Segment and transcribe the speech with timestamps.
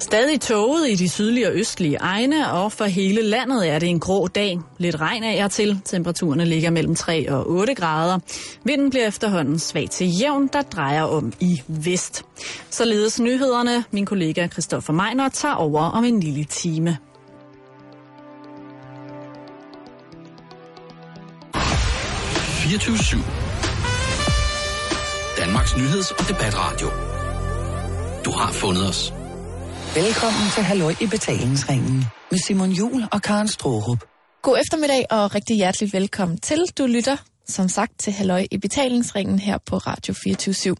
[0.00, 4.00] Stadig tåget i de sydlige og østlige egne, og for hele landet er det en
[4.00, 4.58] grå dag.
[4.78, 5.80] Lidt regn af jer til.
[5.84, 8.18] Temperaturerne ligger mellem 3 og 8 grader.
[8.64, 12.24] Vinden bliver efterhånden svag til jævn, der drejer om i vest.
[12.70, 13.84] Således nyhederne.
[13.90, 16.98] Min kollega Christoffer Meiner tager over om en lille time.
[25.38, 26.88] Danmarks nyheds- og debatradio.
[28.24, 29.17] Du har fundet os.
[30.04, 34.04] Velkommen til Halløj i betalingsringen med Simon Jul og Karen Strohrup.
[34.42, 36.64] God eftermiddag og rigtig hjertelig velkommen til.
[36.78, 37.16] Du lytter,
[37.46, 40.76] som sagt, til Halløj i betalingsringen her på Radio 24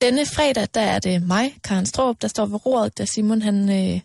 [0.00, 3.68] Denne fredag, der er det mig, Karen Strohrup, der står ved roret, da Simon, han,
[3.70, 4.00] øh,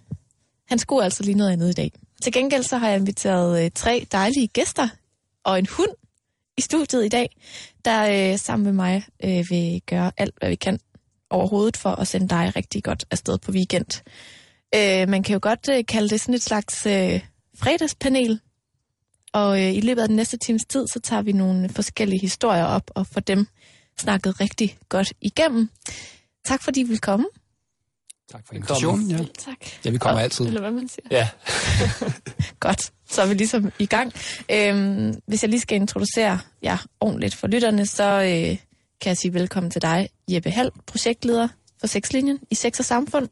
[0.70, 1.92] han skulle altså lige noget andet i dag.
[2.24, 4.88] Til gengæld så har jeg inviteret øh, tre dejlige gæster
[5.44, 5.92] og en hund
[6.58, 7.38] i studiet i dag,
[7.86, 10.80] der øh, sammen med mig øh, vil gøre alt, hvad vi kan
[11.34, 14.04] overhovedet for at sende dig rigtig godt afsted på weekend.
[14.76, 17.22] Øh, man kan jo godt øh, kalde det sådan et slags øh,
[17.58, 18.40] fredagspanel,
[19.34, 22.66] og øh, i løbet af den næste times tid, så tager vi nogle forskellige historier
[22.66, 23.48] op og får dem
[24.00, 25.70] snakket rigtig godt igennem.
[26.46, 27.26] Tak fordi I vil komme.
[28.32, 29.12] Tak for invitationen.
[29.12, 29.18] Ja.
[29.18, 29.58] Tak.
[29.86, 30.46] ja, vi kommer og, altid.
[30.46, 31.08] Eller hvad man siger.
[31.12, 31.30] Ja.
[32.60, 34.14] Godt, så er vi ligesom i gang.
[34.52, 38.58] Øhm, hvis jeg lige skal introducere jer ordentligt for lytterne, så øh,
[39.02, 41.48] kan jeg sige velkommen til dig, Jeppe Hall, projektleder
[41.80, 43.30] for Sexlinjen i Sex og Samfund.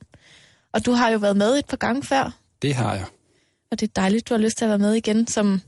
[0.73, 2.31] Og du har jo været med et par gange før,
[2.61, 3.05] Det har jeg.
[3.71, 5.61] og det er dejligt, du har lyst til at være med igen, som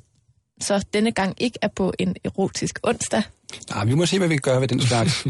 [0.61, 3.23] så denne gang ikke er på en erotisk onsdag.
[3.69, 5.25] Nej, vi må se, hvad vi kan gøre ved den slags.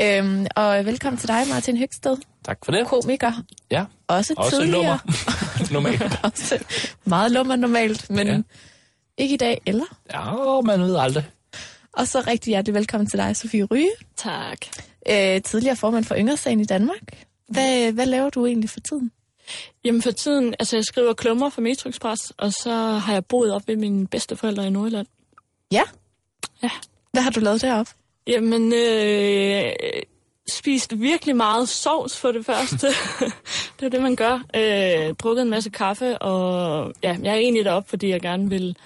[0.00, 2.86] Øhm, og velkommen til dig, Martin Høgsted, Tak for det.
[2.86, 3.32] komiker.
[3.70, 4.72] Ja, Også, også tidligere.
[4.82, 4.98] lummer.
[5.72, 6.20] Normalt.
[6.22, 6.64] Også
[7.04, 8.32] meget lummer normalt, men ja.
[8.32, 8.40] Ja.
[9.18, 9.84] ikke i dag, eller?
[10.12, 11.24] Ja, man ved aldrig.
[11.96, 13.90] Og så rigtig hjertelig velkommen til dig, Sofie Ryge.
[14.16, 14.58] Tak.
[15.10, 17.26] Øh, tidligere formand for Yngresagen i Danmark.
[17.48, 19.10] Hvad, hvad laver du egentlig for tiden?
[19.84, 23.52] Jamen for tiden, altså jeg skriver klummer for Metro Express, og så har jeg boet
[23.52, 25.06] op ved mine bedsteforældre i Nordjylland.
[25.72, 25.82] Ja.
[26.62, 26.70] Ja.
[27.12, 27.92] Hvad har du lavet deroppe?
[28.26, 29.72] Jamen, øh,
[30.50, 32.86] spist virkelig meget sovs for det første.
[33.80, 34.42] det er det, man gør.
[34.56, 38.76] Øh, drukket en masse kaffe, og ja, jeg er egentlig deroppe, fordi jeg gerne vil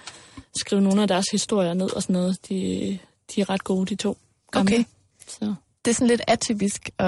[0.59, 2.49] skrive nogle af deres historier ned og sådan noget.
[2.49, 2.99] De,
[3.35, 4.17] de er ret gode, de to.
[4.51, 4.73] gamle.
[4.75, 4.83] Okay.
[5.27, 5.53] Så.
[5.85, 7.07] Det er sådan lidt atypisk at,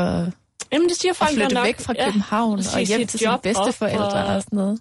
[0.74, 1.66] Jamen, det siger at folk flytte nok.
[1.66, 2.06] væk fra Ja.
[2.06, 4.80] København og og hjem til sine bedsteforældre og- og sådan noget.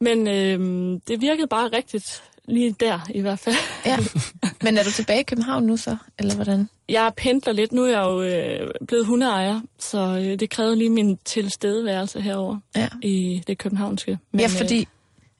[0.00, 3.56] Men øh, det virkede bare rigtigt lige der i hvert fald.
[3.86, 3.98] Ja.
[4.64, 6.68] Men er du tilbage i København nu så, eller hvordan?
[6.88, 7.72] Jeg pendler lidt.
[7.72, 12.56] Nu er jeg jo øh, blevet hundeejer, så øh, det krævede lige min tilstedeværelse herover
[12.76, 12.88] Ja.
[13.02, 14.18] i det københavnske.
[14.32, 14.88] Men, ja, øh, fordi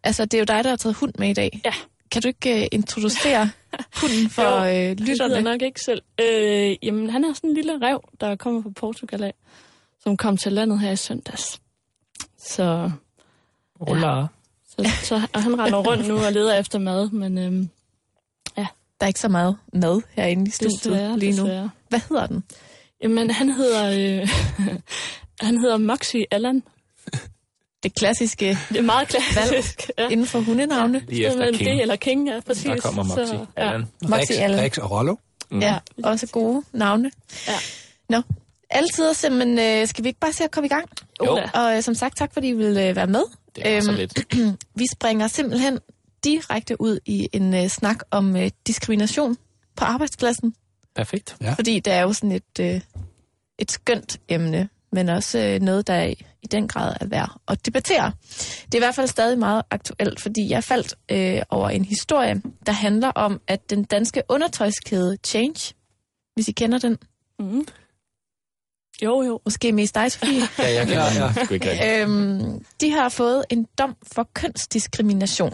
[0.04, 1.60] altså, det er jo dig, der har taget hund med i dag.
[1.64, 1.72] Ja.
[2.12, 3.50] Kan du ikke uh, introducere
[4.00, 5.40] hunden for Jo, uh, det jeg lytterne?
[5.40, 6.02] nok ikke selv.
[6.20, 9.34] Øh, jamen, han er sådan en lille rev, der kommer fra Portugal af,
[10.02, 11.60] som kom til landet her i søndags.
[12.38, 12.90] Så,
[13.80, 14.26] Ruller.
[14.68, 17.66] så, så og han render rundt nu og leder efter mad, men øh,
[19.02, 21.42] Der er ikke så meget mad herinde i studiet desværre, lige nu.
[21.42, 21.70] desværre.
[21.88, 22.44] Hvad hedder den?
[23.02, 23.84] Jamen, han hedder,
[24.20, 24.28] øh,
[25.46, 26.62] han hedder Moxie Allan.
[27.82, 29.90] Det klassiske Det er meget klassisk.
[29.98, 30.08] Ja.
[30.08, 31.02] inden for hundenavne.
[31.08, 31.76] Lige efter Simpelthen King.
[31.76, 32.64] Det eller King, ja, præcis.
[32.64, 33.26] Der kommer Moxie.
[33.26, 33.78] Så, ja.
[34.08, 34.60] Moxie Rex, Allen.
[34.60, 35.16] Rex og Rollo.
[35.50, 35.60] Mm.
[35.60, 37.10] Ja, også gode navne.
[37.48, 37.52] Ja.
[38.08, 38.22] Nå,
[38.70, 40.88] altid simpelthen, øh, skal vi ikke bare se at komme i gang?
[41.26, 41.38] Jo.
[41.54, 43.22] Og øh, som sagt, tak fordi I vil øh, være med.
[43.56, 44.36] Det er så Øhm, lidt.
[44.80, 45.78] Vi springer simpelthen
[46.24, 49.36] direkte ud i en øh, snak om øh, diskrimination
[49.76, 50.54] på arbejdspladsen.
[50.96, 51.36] Perfekt.
[51.40, 51.52] Ja.
[51.52, 52.80] Fordi det er jo sådan et, øh,
[53.58, 58.12] et skønt emne, men også øh, noget, der i, den grad er værd at debattere.
[58.66, 62.42] Det er i hvert fald stadig meget aktuelt, fordi jeg faldt øh, over en historie,
[62.66, 65.74] der handler om, at den danske undertøjskæde Change,
[66.34, 66.98] hvis I kender den,
[67.38, 67.66] Mm.
[69.02, 69.40] Jo, jo.
[69.44, 71.32] måske mest dig, Sofie, Ja, jeg kan Ja, ja, ja.
[71.36, 71.44] ja.
[71.44, 75.52] Sgu ikke øhm, de har fået en dom for kønsdiskrimination.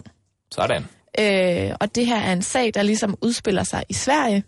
[0.51, 0.85] Sådan.
[1.19, 4.43] Øh, og det her er en sag, der ligesom udspiller sig i Sverige.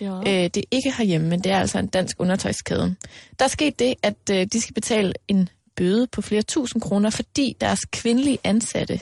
[0.00, 0.18] Ja.
[0.18, 2.96] Øh, det er ikke herhjemme, men det er altså en dansk undertøjskæde.
[3.38, 7.10] Der er sket det, at øh, de skal betale en bøde på flere tusind kroner,
[7.10, 9.00] fordi deres kvindelige ansatte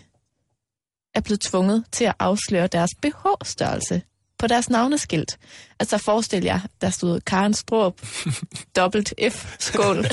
[1.14, 4.03] er blevet tvunget til at afsløre deres BH-størrelse
[4.38, 5.38] på deres navneskilt.
[5.81, 8.00] Altså forestil jer, der stod Karen Strup,
[8.76, 9.99] dobbelt F, skål,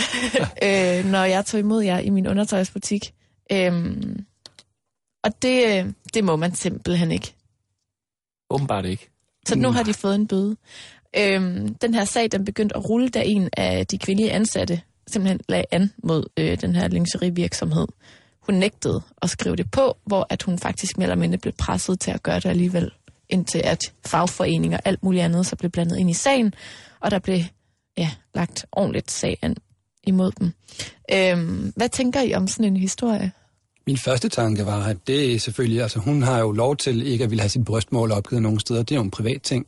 [0.65, 3.13] øh, når jeg tog imod jer i min undertøjsbutik.
[3.51, 4.25] Øhm,
[5.23, 7.35] og det, øh, det må man simpelthen ikke.
[8.49, 9.10] Åbenbart ikke.
[9.47, 10.55] Så nu har de fået en bøde.
[11.17, 15.39] Øhm, den her sag, den begyndte at rulle, da en af de kvindelige ansatte simpelthen
[15.49, 17.87] lagde an mod øh, den her lingerievirksomhed.
[18.39, 21.99] Hun nægtede at skrive det på, hvor at hun faktisk mere eller mindre blev presset
[21.99, 22.91] til at gøre det alligevel,
[23.29, 26.53] indtil at fagforeninger og alt muligt andet så blev blandet ind i sagen,
[26.99, 27.39] og der blev
[27.97, 29.55] ja, lagt ordentligt sag an.
[30.03, 30.53] imod dem.
[31.13, 33.31] Øhm, hvad tænker I om sådan en historie?
[33.87, 37.23] Min første tanke var, at det er selvfølgelig, altså hun har jo lov til ikke
[37.23, 38.83] at ville have sit brystmål opgivet nogen steder.
[38.83, 39.65] Det er jo en privat ting.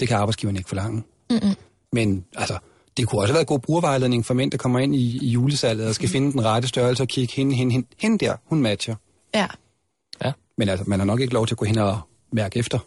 [0.00, 1.02] Det kan arbejdsgiveren ikke forlange.
[1.30, 1.54] Mm-mm.
[1.92, 2.58] Men altså,
[2.96, 5.88] det kunne også have været god brugervejledning for mænd, der kommer ind i, i julesalget
[5.88, 8.94] og skal finde den rette størrelse og kigge hende, hende, hende, hende der, hun matcher.
[9.34, 9.46] Ja.
[10.58, 12.00] Men altså, man har nok ikke lov til at gå hen og
[12.32, 12.78] mærke efter.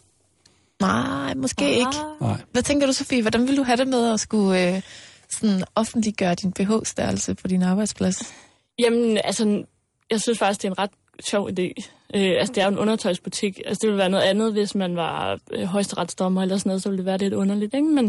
[0.82, 1.72] Nej, måske ah.
[1.72, 1.98] ikke.
[2.22, 2.42] Nej.
[2.52, 3.22] Hvad tænker du, Sofie?
[3.22, 4.82] Hvordan vil du have det med at skulle øh,
[5.30, 8.34] sådan offentliggøre din BH-størrelse på din arbejdsplads?
[8.80, 9.64] Jamen, altså,
[10.12, 11.74] jeg synes faktisk, det er en ret sjov idé.
[12.16, 13.62] Øh, altså, det er jo en undertøjsbutik.
[13.66, 16.90] Altså, det ville være noget andet, hvis man var øh, højesteretsdommer eller sådan noget, så
[16.90, 17.88] ville det være lidt underligt, ikke?
[17.88, 18.06] Men,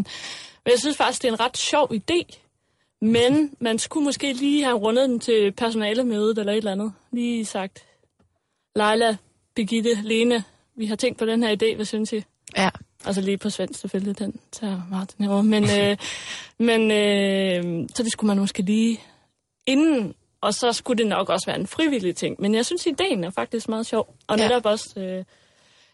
[0.65, 2.39] men jeg synes faktisk, det er en ret sjov idé.
[3.01, 6.93] Men man skulle måske lige have rundet den til personalemødet eller et eller andet.
[7.13, 7.85] Lige sagt,
[8.77, 9.17] Leila,
[9.55, 10.45] Birgitte, Lene,
[10.77, 12.25] vi har tænkt på den her idé, hvad synes I?
[12.57, 12.71] Ja.
[13.05, 15.43] Altså lige på svensk selvfølgelig, den tager Martin herovre.
[15.43, 15.97] Men, øh,
[16.69, 19.01] men øh, så det skulle man måske lige
[19.67, 22.37] inden, og så skulle det nok også være en frivillig ting.
[22.39, 24.15] Men jeg synes, ideen er faktisk meget sjov.
[24.27, 24.49] Og Ja.
[24.49, 25.25] netop også, øh,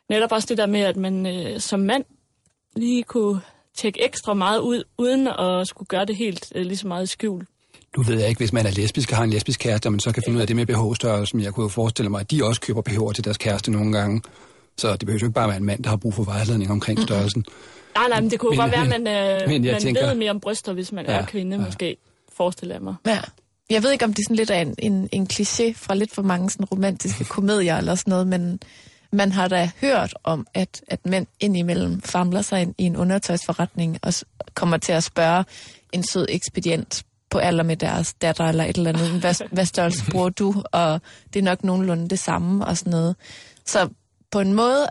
[0.08, 2.04] netop også det der med, at man øh, som mand
[2.76, 3.40] lige kunne
[3.76, 7.06] tjekke ekstra meget ud, uden at skulle gøre det helt øh, lige så meget i
[7.06, 7.46] skjul.
[7.96, 10.12] Nu ved jeg ikke, hvis man er lesbisk og har en lesbisk kæreste, man så
[10.12, 11.40] kan finde ud af det med BH-størrelsen.
[11.40, 14.22] Jeg kunne jo forestille mig, at de også køber BH'er til deres kæreste nogle gange.
[14.76, 17.00] Så det behøver jo ikke bare være en mand, der har brug for vejledning omkring
[17.02, 17.44] størrelsen.
[17.96, 19.80] Nej, nej, men det kunne Men- men, godt være, at man, øh, men jeg man
[19.82, 21.62] tænker- ved mere om bryster, hvis man Ja, er kvinde, ja.
[21.64, 21.96] måske,
[22.36, 22.94] forestiller jeg mig.
[23.06, 23.18] Ja.
[23.70, 26.14] Jeg ved ikke, om det er sådan lidt af en, en, en kliché fra lidt
[26.14, 28.60] for mange sådan romantiske komedier eller sådan noget, men
[29.12, 33.98] man har da hørt om, at, at mænd indimellem famler sig ind i en undertøjsforretning
[34.02, 34.24] og s-
[34.54, 35.44] kommer til at spørge
[35.92, 40.10] en sød ekspedient på alder med deres datter eller et eller andet, hvad, hvad størrelse
[40.10, 40.62] bruger du?
[40.72, 41.00] Og
[41.32, 43.16] det er nok nogenlunde det samme og sådan noget.
[43.66, 43.88] Så
[44.30, 44.86] på en måde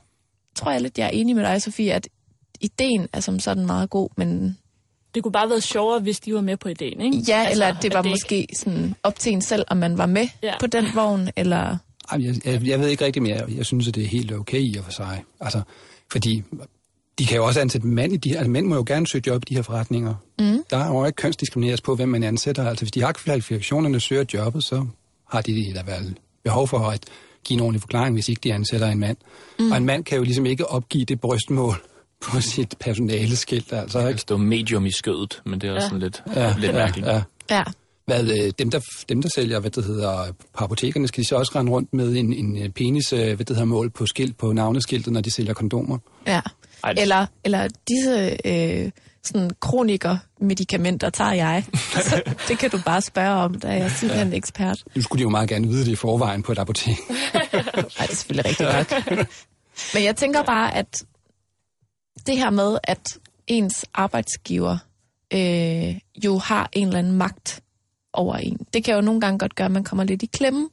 [0.56, 2.08] tror jeg lidt, jeg er enig med dig, Sofie, at
[2.62, 4.58] ideen er som sådan meget god, men
[5.16, 7.18] det kunne bare være sjovere, hvis de var med på ideen, ikke?
[7.28, 9.98] Ja, altså, eller at det var det måske sådan op til en selv, om man
[9.98, 10.54] var med ja.
[10.60, 11.78] På den vogn, eller...
[12.12, 13.46] Ej, Jeg, jeg, jeg ved ikke rigtig mere.
[13.58, 15.24] Jeg synes, at det er helt okay i og for sig.
[15.40, 15.62] Altså,
[16.12, 16.44] fordi
[17.20, 18.38] de kan jo også ansætte mænd i de her...
[18.38, 20.16] Altså, mænd må jo gerne søge job i de her forretninger.
[20.40, 20.64] Mm.
[20.70, 22.70] Der er jo ikke kønsdiskrimineres på, hvem man ansætter.
[22.70, 24.86] Altså, hvis de har kvalifikationerne søger jobbet, så
[25.30, 27.06] har de da vel behov for at
[27.44, 29.18] give en ordentlig forklaring, hvis ikke de ansætter en mand.
[29.60, 29.72] Mm.
[29.72, 31.76] Og en mand kan jo ligesom ikke opgive det brystmål
[32.24, 33.74] på sit personaleskilt.
[33.74, 34.22] Altså, Der ikke?
[34.22, 37.08] står medium i skødet, men det er også sådan lidt, Ja, lidt ja, mærkeligt.
[37.08, 37.22] ja.
[37.50, 37.64] Ja,
[38.06, 38.80] Hvad, øh, dem, der,
[39.10, 40.26] dem, der sælger, hvad det hedder,
[40.58, 43.38] på apotekerne, skal de så også rende rundt med en, en øh, penis, øh, hvad
[43.38, 45.98] det hedder, mål på skilt, på navneskiltet, når de sælger kondomer?
[46.28, 46.42] ja.
[46.84, 48.92] Ej, det- Eller, eller disse øh,
[49.24, 51.64] sådan kroniker-medicamenter tager jeg.
[52.02, 54.36] Så det kan du bare spørge om, da jeg er simpelthen ja.
[54.38, 54.84] ekspert.
[54.96, 56.96] Nu skulle de jo meget gerne vide det i forvejen på et apotek.
[57.34, 59.28] Nej, det er selvfølgelig rigtigt nok.
[59.94, 61.04] Men jeg tænker bare, at
[62.28, 63.18] det her med, at
[63.48, 64.78] ens arbejdsgiver
[65.34, 67.60] øh, jo har en eller anden magt
[68.14, 70.70] over en, det kan jo nogle gange godt gøre, at man kommer lidt i klemme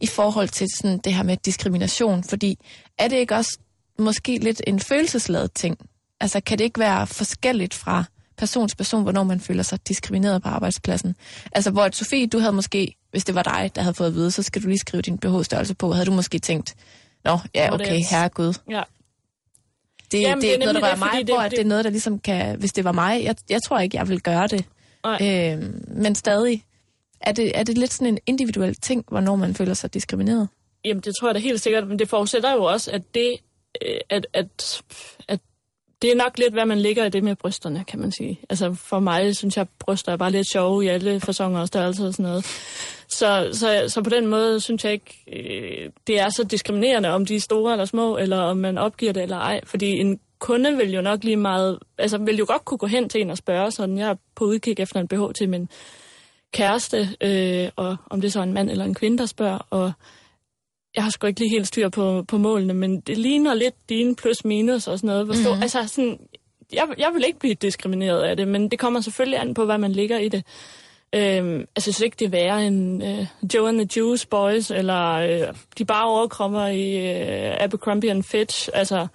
[0.00, 2.58] i forhold til sådan det her med diskrimination, fordi
[2.98, 3.58] er det ikke også
[3.98, 5.76] måske lidt en følelsesladet ting?
[6.20, 8.04] Altså kan det ikke være forskelligt fra
[8.36, 11.16] person til person, hvornår man føler sig diskrimineret på arbejdspladsen?
[11.52, 14.14] Altså hvor at Sofie, du havde måske, hvis det var dig, der havde fået at
[14.14, 16.74] vide, så skal du lige skrive din BH-størrelse på, havde du måske tænkt,
[17.24, 18.54] Nå, ja, okay, er- herregud.
[18.70, 18.82] Ja.
[20.12, 21.50] Det, Jamen, det det er ikke noget, der rører det, mig, fordi hvor det- at
[21.50, 22.58] det er noget, der ligesom kan...
[22.58, 24.64] Hvis det var mig, jeg, jeg tror ikke, jeg vil gøre det.
[25.04, 25.52] Nej.
[25.52, 26.64] Øhm, men stadig,
[27.20, 30.48] er det, er det lidt sådan en individuel ting, hvornår man føler sig diskrimineret?
[30.84, 33.36] Jamen, det tror jeg da helt sikkert, men det forudsætter jo også, at det,
[33.86, 34.82] øh, at, at,
[35.28, 35.40] at
[36.02, 38.40] det er nok lidt, hvad man ligger i det med brysterne, kan man sige.
[38.50, 41.68] Altså for mig synes jeg, at bryster er bare lidt sjove i alle fasonger og
[41.68, 42.44] størrelser og sådan noget.
[43.08, 47.26] Så, så, så på den måde synes jeg ikke, øh, det er så diskriminerende, om
[47.26, 49.60] de er store eller små, eller om man opgiver det eller ej.
[49.64, 53.08] Fordi en kunde vil jo nok lige meget, altså vil jo godt kunne gå hen
[53.08, 55.68] til en og spørge sådan, jeg er på udkig efter en BH til min
[56.52, 59.92] kæreste, øh, og om det så er en mand eller en kvinde, der spørger, og
[60.96, 64.16] jeg har sgu ikke lige helt styr på, på målene, men det ligner lidt dine
[64.16, 65.24] plus minus og sådan noget.
[65.24, 65.62] Hvor stor, mm-hmm.
[65.62, 66.18] Altså sådan,
[66.72, 69.78] jeg, jeg vil ikke blive diskrimineret af det, men det kommer selvfølgelig an på, hvad
[69.78, 70.44] man ligger i det.
[71.14, 74.70] Øhm, altså, jeg synes ikke, det er værre end øh, Joe and the Juice Boys,
[74.70, 78.68] eller øh, de bare overkommer i øh, Abercrombie and Fitch.
[78.74, 79.06] Altså,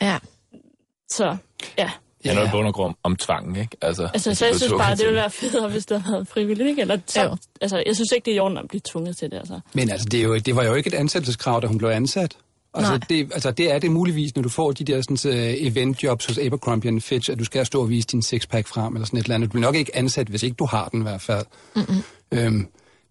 [0.00, 0.18] Ja.
[1.08, 1.36] så
[1.78, 1.90] ja.
[2.28, 3.76] Det er noget bund og grund om tvangen, ikke?
[3.82, 6.68] Altså, Altså, så jeg synes bare, det ville være federe, hvis det havde været frivilligt,
[6.68, 6.80] ikke?
[6.80, 7.36] Eller så, Jo.
[7.60, 9.60] altså, jeg synes ikke, det er i orden at blive tvunget til det, altså.
[9.74, 12.36] Men altså, det, er jo, det var jo ikke et ansættelseskrav, da hun blev ansat.
[12.74, 13.00] Altså Nej.
[13.08, 16.38] det, altså, det er det muligvis, når du får de der sådan, uh, eventjobs hos
[16.38, 19.24] Abercrombie and Fitch, at du skal stå og vise din sixpack frem, eller sådan et
[19.24, 19.48] eller andet.
[19.48, 21.46] Du bliver nok ikke ansat, hvis ikke du har den i hvert fald.
[21.76, 22.02] Mm-hmm.
[22.32, 22.66] Øhm,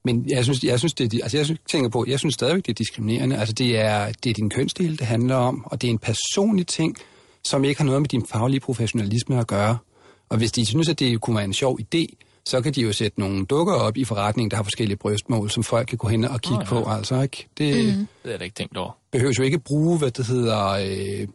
[0.05, 2.65] men jeg synes, jeg synes, det er, altså jeg synes, tænker på, jeg synes stadigvæk,
[2.65, 3.37] det er diskriminerende.
[3.37, 6.67] Altså det er, det er din kønsdel, det handler om, og det er en personlig
[6.67, 6.97] ting,
[7.45, 9.77] som ikke har noget med din faglige professionalisme at gøre.
[10.29, 12.05] Og hvis de synes, at det kunne være en sjov idé,
[12.45, 15.63] så kan de jo sætte nogle dukker op i forretningen, der har forskellige brystmål, som
[15.63, 16.69] folk kan gå hen og kigge oh, ja.
[16.69, 16.89] på.
[16.89, 17.47] Altså, ikke?
[17.57, 17.91] Det mm.
[17.91, 18.91] Det har jeg da ikke tænkt over.
[19.11, 21.27] behøves jo ikke bruge, hvad det hedder, øh,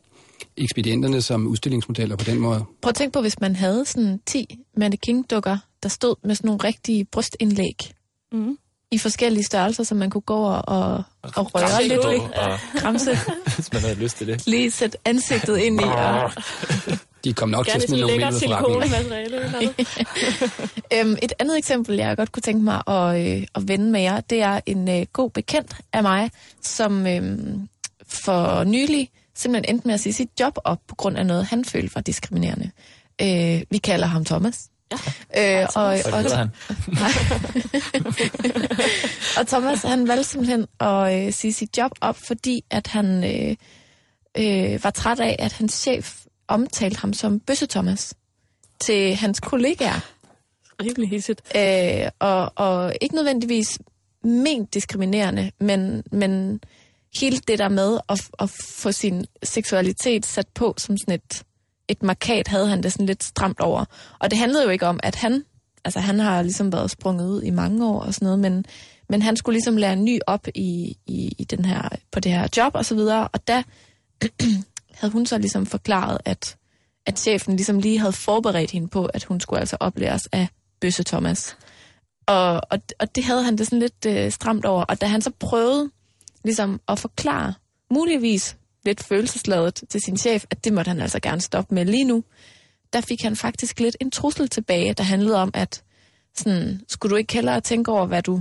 [0.56, 2.64] ekspedienterne som udstillingsmodeller på den måde.
[2.82, 6.64] Prøv at tænke på, hvis man havde sådan 10 mannequin-dukker, der stod med sådan nogle
[6.64, 7.76] rigtige brystindlæg
[8.32, 8.58] Mm.
[8.90, 11.04] I forskellige størrelser, så man kunne gå og, og,
[11.36, 12.20] og røre lidt ved.
[12.20, 13.18] Og, Kramse,
[13.56, 14.46] hvis man havde lyst til det.
[14.46, 15.84] lige sætte ansigtet ind i.
[15.84, 16.32] Og,
[17.24, 19.74] De kom nok til at smide nogle eller noget.
[20.94, 24.20] øhm, et andet eksempel, jeg godt kunne tænke mig at, øh, at vende med jer,
[24.20, 26.30] det er en øh, god bekendt af mig,
[26.62, 27.38] som øh,
[28.08, 31.64] for nylig simpelthen endte med at sige sit job op på grund af noget, han
[31.64, 32.70] følte var diskriminerende.
[33.22, 34.69] Øh, vi kalder ham Thomas.
[35.34, 35.62] Ja.
[35.62, 36.50] Øh, og, og, hedder han?
[39.38, 43.56] og Thomas, han valgte simpelthen at øh, sige sit job op, fordi at han øh,
[44.36, 48.14] øh, var træt af, at hans chef omtalte ham som Bøsse Thomas
[48.80, 50.00] til hans kollegaer.
[50.82, 51.42] Rimelig hissigt.
[51.56, 53.78] Øh, og, og ikke nødvendigvis
[54.24, 56.60] ment diskriminerende, men, men
[57.20, 61.42] hele det der med at, at få sin seksualitet sat på som sådan et,
[61.90, 63.84] et markat, havde han det sådan lidt stramt over.
[64.18, 65.44] Og det handlede jo ikke om, at han,
[65.84, 68.64] altså han har ligesom været sprunget ud i mange år og sådan noget, men,
[69.08, 72.48] men han skulle ligesom lære ny op i, i, i den her, på det her
[72.56, 73.62] job og så videre, og da
[74.98, 76.56] havde hun så ligesom forklaret, at,
[77.06, 80.48] at chefen ligesom lige havde forberedt hende på, at hun skulle altså oplæres af
[80.80, 81.56] Bøsse Thomas.
[82.26, 84.84] Og, og, og det havde han det sådan lidt øh, stramt over.
[84.84, 85.90] Og da han så prøvede
[86.44, 87.54] ligesom at forklare,
[87.90, 92.04] muligvis lidt følelsesladet til sin chef, at det måtte han altså gerne stoppe med lige
[92.04, 92.24] nu,
[92.92, 95.82] der fik han faktisk lidt en trussel tilbage, der handlede om, at
[96.36, 98.40] sådan, skulle du ikke hellere tænke over, hvad du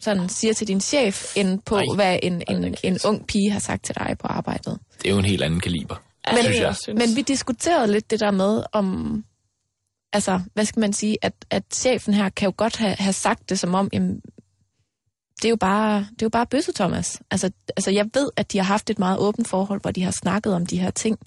[0.00, 1.84] sådan siger til din chef, end på, Nej.
[1.94, 4.78] hvad en, en, Ej, en ung pige har sagt til dig på arbejdet.
[5.02, 5.96] Det er jo en helt anden kaliber,
[6.32, 6.94] Men- synes jeg.
[6.94, 9.24] Men vi diskuterede lidt det der med, om,
[10.12, 13.48] altså, hvad skal man sige, at, at chefen her kan jo godt have, have sagt
[13.50, 14.20] det som om, jamen,
[15.42, 17.20] det er jo bare, det er jo bare bøsse, Thomas.
[17.30, 20.10] Altså, altså, jeg ved, at de har haft et meget åbent forhold, hvor de har
[20.10, 21.18] snakket om de her ting.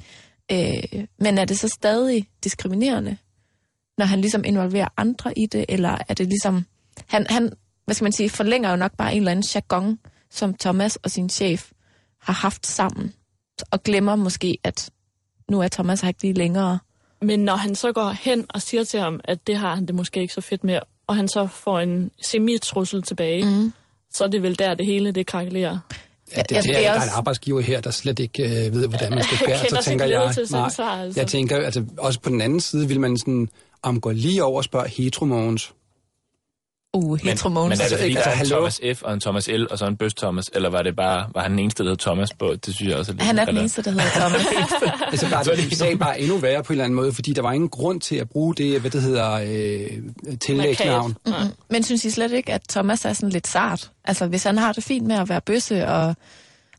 [0.52, 3.18] Øh, men er det så stadig diskriminerende,
[3.98, 6.66] når han ligesom involverer andre i det, eller er det ligesom,
[7.08, 7.54] han, han
[7.86, 10.00] hvad skal man sige, forlænger jo nok bare en eller anden jargon,
[10.30, 11.72] som Thomas og sin chef
[12.22, 13.14] har haft sammen,
[13.72, 14.90] og glemmer måske, at
[15.50, 16.80] nu er Thomas her ikke lige længere.
[17.22, 19.96] Men når han så går hen og siger til ham, at det har han det
[19.96, 23.74] måske ikke så fedt med, og han så får en semi-trussel tilbage, mm.
[24.14, 25.80] Så er det vel der, det hele det krakelerer.
[26.38, 28.74] Ja, det, Altså, det, er er, der er en arbejdsgiver her, der slet ikke øh,
[28.74, 29.82] ved, hvordan man skal Jeg gøre.
[29.82, 31.20] Så tænker jeg, til sådan svar, altså.
[31.20, 33.50] jeg tænker, altså, også på den anden side vil man sådan,
[33.84, 35.74] om gå lige over og spørge heteromogens.
[36.94, 37.70] Uh, Men, heteromogens.
[37.70, 38.56] men er det Altså, fordi, ikke- der er en hallo?
[38.56, 39.04] Thomas F.
[39.04, 39.66] og en Thomas L.
[39.72, 41.98] og så en Bøs Thomas, eller var det bare, var han den eneste, der hed
[41.98, 42.56] Thomas på?
[42.66, 44.42] Det synes jeg også er lidt Han er den eneste, der hedder Thomas.
[45.12, 47.34] Altså, bare, Så det det sagen bare endnu værre på en eller anden måde, fordi
[47.34, 51.16] der var ingen grund til at bruge det, hvad det hedder, øh, tillægsnavn.
[51.26, 51.42] Markat.
[51.46, 51.54] Mm-mm.
[51.70, 53.92] Men synes I slet ikke, at Thomas er sådan lidt sart?
[54.06, 56.16] Altså, hvis han har det fint med at være bøsse, og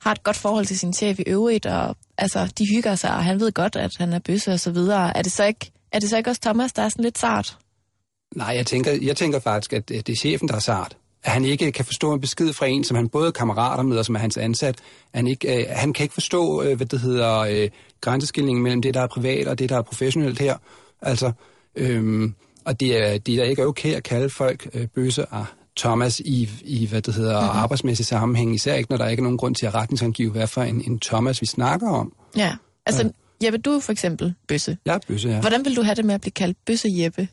[0.00, 3.25] har et godt forhold til sin chef i øvrigt, og altså, de hygger sig, og
[3.25, 5.99] han ved godt, at han er bøsse og så videre, er det så ikke, er
[5.99, 7.57] det så ikke også Thomas, der er sådan lidt sart?
[8.36, 10.96] Nej, jeg tænker, jeg tænker faktisk, at det er chefen, der er sart.
[11.24, 13.98] At han ikke kan forstå en besked fra en, som han både er kammerater med,
[13.98, 14.78] og som er hans ansat.
[15.14, 17.68] Han, ikke, øh, han kan ikke forstå, øh, hvad det hedder, øh,
[18.00, 20.56] grænseskillingen mellem det, der er privat, og det, der er professionelt her.
[21.02, 21.32] Altså,
[21.76, 22.34] øhm,
[22.64, 25.46] og det er, det er ikke okay at kalde folk øh, bøse og
[25.76, 27.58] Thomas i, i hvad det hedder, mm-hmm.
[27.58, 30.62] arbejdsmæssig sammenhæng, især ikke, når der ikke er nogen grund til at retningsangive, hvad for
[30.62, 32.12] en, en Thomas vi snakker om.
[32.36, 32.56] Ja.
[32.86, 33.10] Altså,
[33.44, 34.76] Jeppe, du er for eksempel bøsse.
[34.86, 35.40] Jeg er bøse, ja.
[35.40, 37.28] Hvordan vil du have det med at blive kaldt bøsse Jeppe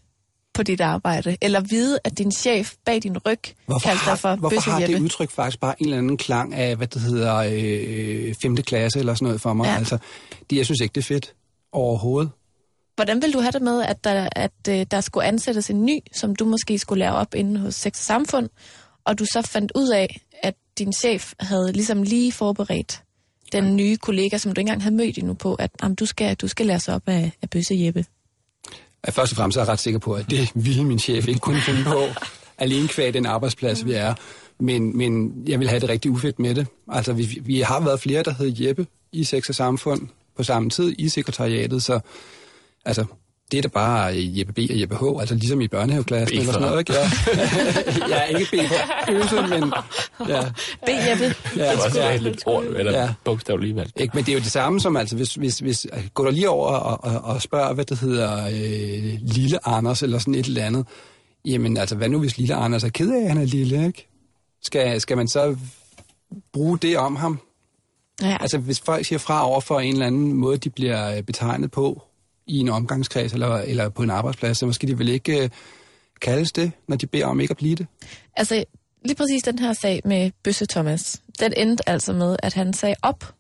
[0.60, 1.38] på dit arbejde?
[1.42, 4.80] Eller vide, at din chef bag din ryg Hvorfor kaldte dig for har, hvorfor har
[4.80, 8.56] det udtryk faktisk bare en eller anden klang af, hvad det hedder, øh, 5.
[8.56, 9.66] klasse eller sådan noget for mig?
[9.66, 9.72] Ja.
[9.72, 9.78] Ja.
[9.78, 9.98] Altså,
[10.50, 11.34] det, jeg synes ikke, det er fedt
[11.72, 12.32] overhovedet.
[12.96, 16.00] Hvordan vil du have det med, at der, at, øh, der skulle ansættes en ny,
[16.16, 18.50] som du måske skulle lære op inde hos Sex og Samfund,
[19.06, 23.04] og du så fandt ud af, at din chef havde ligesom lige forberedt
[23.52, 26.36] den nye kollega, som du ikke engang havde mødt endnu på, at jamen, du, skal,
[26.36, 28.06] du skal lære sig op af, af Bøsse Jeppe.
[29.04, 31.40] At først og fremmest er jeg ret sikker på, at det ville min chef ikke
[31.40, 32.04] kunne finde på,
[32.58, 34.14] alene kvæg den arbejdsplads, vi er.
[34.60, 36.68] Men, men jeg vil have det rigtig ufedt med det.
[36.92, 40.70] Altså, vi, vi har været flere, der hed Jeppe i Sex og Samfund på samme
[40.70, 42.00] tid i sekretariatet, så
[42.86, 43.06] altså,
[43.52, 46.68] det er da bare Jeppe B og Jeppe H, altså ligesom i børnehaveklassen eller sådan
[46.68, 46.94] noget, ikke?
[46.94, 47.10] Ja,
[48.16, 49.74] ja ikke B for øse, men
[50.30, 50.42] ja,
[50.86, 51.36] B Jeppe.
[51.56, 53.14] ja, Det var også et lidt ord, eller Ja.
[53.24, 54.02] bogstav lige valgt.
[54.02, 56.50] Ikke, men det er jo det samme som, altså, hvis, hvis, hvis går der lige
[56.50, 60.66] over og, og, og spørger, hvad det hedder, øh, lille Anders eller sådan et eller
[60.66, 60.86] andet,
[61.46, 64.08] jamen altså, hvad nu hvis lille Anders er ked af, at han er lille, ikke?
[64.64, 65.56] Skal, skal man så
[66.54, 67.40] bruge det om ham?
[68.22, 68.38] Ja.
[68.42, 71.72] Altså, hvis folk siger fra over for en eller anden måde, de bliver øh, betegnet
[71.72, 72.02] på
[72.50, 75.50] i en omgangskreds eller, eller på en arbejdsplads, så måske de vel ikke øh,
[76.22, 77.88] kaldes det, når de beder om ikke at blive det?
[78.38, 78.64] Altså,
[79.06, 82.96] lige præcis den her sag med Bøsse Thomas, den endte altså med, at han sagde
[83.02, 83.34] op,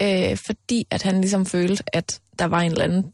[0.00, 3.12] øh, fordi at han ligesom følte, at der var en eller anden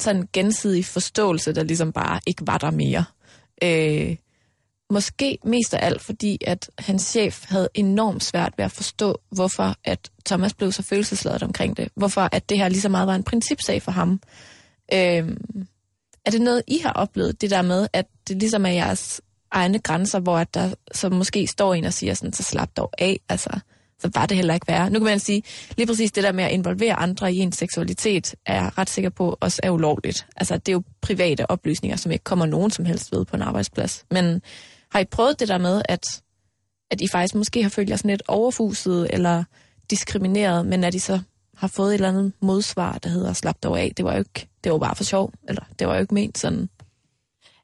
[0.00, 3.04] sådan gensidig forståelse, der ligesom bare ikke var der mere.
[3.62, 4.16] Øh,
[4.90, 9.74] måske mest af alt, fordi at hans chef havde enormt svært ved at forstå, hvorfor
[9.84, 11.88] at Thomas blev så følelsesladet omkring det.
[11.94, 14.20] Hvorfor at det her lige så meget var en principsag for ham.
[14.92, 15.36] Øh,
[16.26, 19.20] er det noget, I har oplevet, det der med, at det ligesom er jeres
[19.50, 22.90] egne grænser, hvor at der så måske står en og siger sådan, så slap dog
[22.98, 23.60] af, altså,
[24.00, 24.90] så var det heller ikke værre.
[24.90, 25.42] Nu kan man sige,
[25.76, 29.10] lige præcis det der med at involvere andre i ens seksualitet, er jeg ret sikker
[29.10, 30.26] på også er ulovligt.
[30.36, 33.42] Altså, det er jo private oplysninger, som ikke kommer nogen som helst ved på en
[33.42, 34.04] arbejdsplads.
[34.10, 34.42] Men
[34.90, 36.22] har I prøvet det der med, at,
[36.90, 39.44] at I faktisk måske har følt jer sådan lidt overfuset eller
[39.90, 41.20] diskrimineret, men at I så
[41.56, 43.92] har fået et eller andet modsvar, der hedder slap dog af.
[43.96, 46.38] Det var jo ikke, det var bare for sjov, eller det var jo ikke ment
[46.38, 46.68] sådan.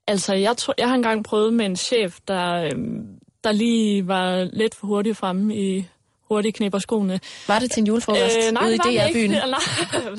[0.07, 3.07] Altså, jeg, tror, jeg har engang prøvet med en chef, der, øhm,
[3.45, 5.87] der lige var lidt for hurtigt fremme i
[6.29, 7.21] hurtigt knæber skoene.
[7.49, 9.31] Var det til en julefrokost Øh, nej, ude i DR-byen?
[9.31, 9.41] Nej,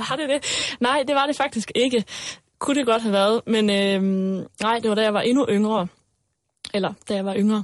[0.09, 0.45] var det det?
[0.79, 2.03] Nej, det var det faktisk ikke.
[2.59, 5.87] Kunne det godt have været, men øhm, nej, det var da jeg var endnu yngre.
[6.73, 7.63] Eller da jeg var yngre.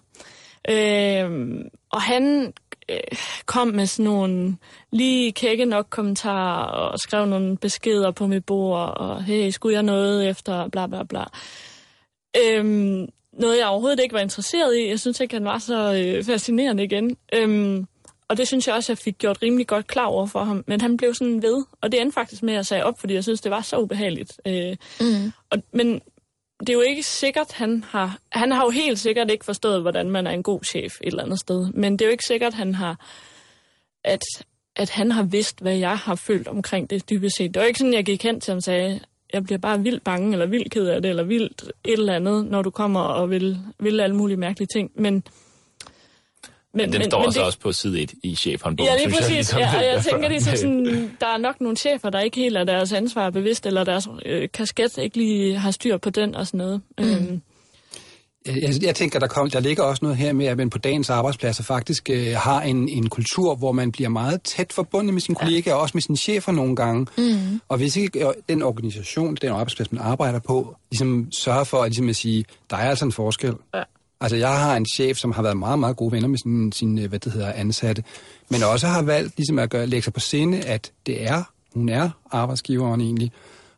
[0.70, 2.54] Øhm, og han
[2.90, 2.98] øh,
[3.46, 4.58] kom med sådan nogle
[4.92, 9.84] lige kække nok kommentarer og skrev nogle beskeder på mit bord, og hey, skulle jeg
[9.84, 11.24] noget efter bla bla bla.
[12.38, 14.88] Øhm, noget, jeg overhovedet ikke var interesseret i.
[14.90, 17.18] Jeg synes ikke, han var så øh, fascinerende igen.
[17.34, 17.88] Øhm,
[18.28, 20.64] og det synes jeg også, jeg fik gjort rimelig godt klar over for ham.
[20.68, 23.24] Men han blev sådan ved, og det endte faktisk med at sige op, fordi jeg
[23.24, 24.42] synes, det var så ubehageligt.
[24.48, 25.32] Øh, Mm.
[25.50, 26.02] og, men
[26.60, 28.20] det er jo ikke sikkert, han har...
[28.32, 31.24] Han har jo helt sikkert ikke forstået, hvordan man er en god chef et eller
[31.24, 31.72] andet sted.
[31.74, 33.06] Men det er jo ikke sikkert, han har...
[34.04, 34.22] At,
[34.76, 37.54] at han har vidst, hvad jeg har følt omkring det dybest set.
[37.54, 39.00] Det var ikke sådan, jeg gik hen til ham og sagde,
[39.34, 42.46] jeg bliver bare vildt bange, eller vildt ked af det, eller vildt et eller andet,
[42.46, 44.92] når du kommer og vil, vil alle mulige mærkelige ting.
[44.96, 45.24] Men,
[46.76, 49.14] men den står men også, det- også på side 1 i chefhåndbogen, Ja, lige synes
[49.16, 49.22] jeg.
[49.22, 49.36] præcis.
[49.36, 52.10] ligesom, Ja, og det jeg er tænker, det er sådan, der er nok nogle chefer,
[52.10, 55.98] der ikke helt er deres ansvar bevidst, eller deres øh, kasket ikke lige har styr
[55.98, 56.82] på den og sådan noget.
[56.98, 57.06] Mm.
[57.06, 57.42] Øhm,
[58.46, 61.10] Jeg, jeg, tænker, der, kom, der ligger også noget her med, at man på dagens
[61.10, 65.36] arbejdspladser faktisk øh, har en, en kultur, hvor man bliver meget tæt forbundet med sine
[65.36, 67.08] kollegaer, og også med sine chefer nogle gange.
[67.18, 67.62] Mm.
[67.68, 72.10] Og hvis ikke den organisation, den arbejdsplads, man arbejder på, ligesom sørger for at, ligesom
[72.10, 73.54] at sige, der er altså en forskel.
[73.76, 73.84] Ja.
[74.22, 77.08] Altså, jeg har en chef, som har været meget, meget gode venner med sine, sine
[77.08, 78.04] hvad det hedder, ansatte,
[78.50, 81.90] men også har valgt ligesom at gøre, lægge sig på sinde, at det er, hun
[81.90, 83.32] er arbejdsgiveren egentlig,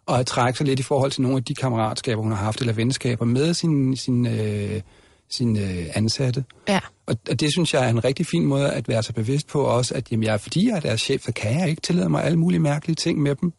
[0.06, 2.60] og at trække sig lidt i forhold til nogle af de kammeratskaber, hun har haft,
[2.60, 4.82] eller venskaber med sin, sin, øh,
[5.30, 6.44] sin øh, ansatte.
[6.68, 6.80] Ja.
[7.06, 9.62] Og, og det synes jeg er en rigtig fin måde at være så bevidst på
[9.62, 12.24] også, at jamen, jeg, fordi jeg er deres chef, så kan jeg ikke tillade mig
[12.24, 13.54] alle mulige mærkelige ting med dem.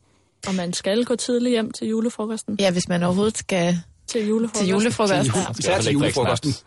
[0.46, 2.56] og man skal gå tidligt hjem til julefrokosten.
[2.60, 4.66] ja, hvis man overhovedet skal Til julefrokosten.
[4.66, 5.24] til julefrokost.
[5.24, 5.50] Til Ja.
[5.58, 6.52] især til julefrokosten.
[6.52, 6.64] snaps.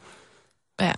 [0.81, 0.93] ja.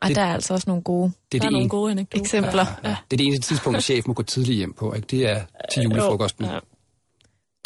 [0.00, 1.68] Og Det- der er altså også nogle gode Det er Der er det, nogle ene,
[1.68, 2.22] gode anekdoter.
[2.24, 2.66] eksempler.
[2.84, 2.88] ja.
[2.88, 4.92] det er det eneste tidspunkt, at chef må gå tidligt hjem på.
[4.92, 5.06] Ikke?
[5.10, 5.40] Det er
[5.74, 6.44] til julefrokosten.
[6.44, 6.58] Jo, ja,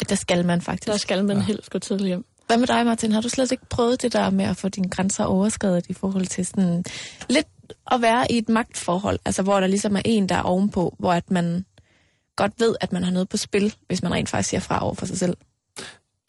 [0.09, 0.87] Der skal man faktisk.
[0.87, 2.25] der skal man helst gå tidligt hjem.
[2.47, 3.11] Hvad med dig, Martin?
[3.11, 6.25] Har du slet ikke prøvet det der med at få dine grænser overskrevet i forhold
[6.25, 6.83] til sådan
[7.29, 7.47] lidt
[7.91, 9.19] at være i et magtforhold?
[9.25, 11.65] Altså, hvor der ligesom er en, der er ovenpå, hvor at man
[12.35, 14.93] godt ved, at man har noget på spil, hvis man rent faktisk siger fra over
[14.93, 15.37] for sig selv.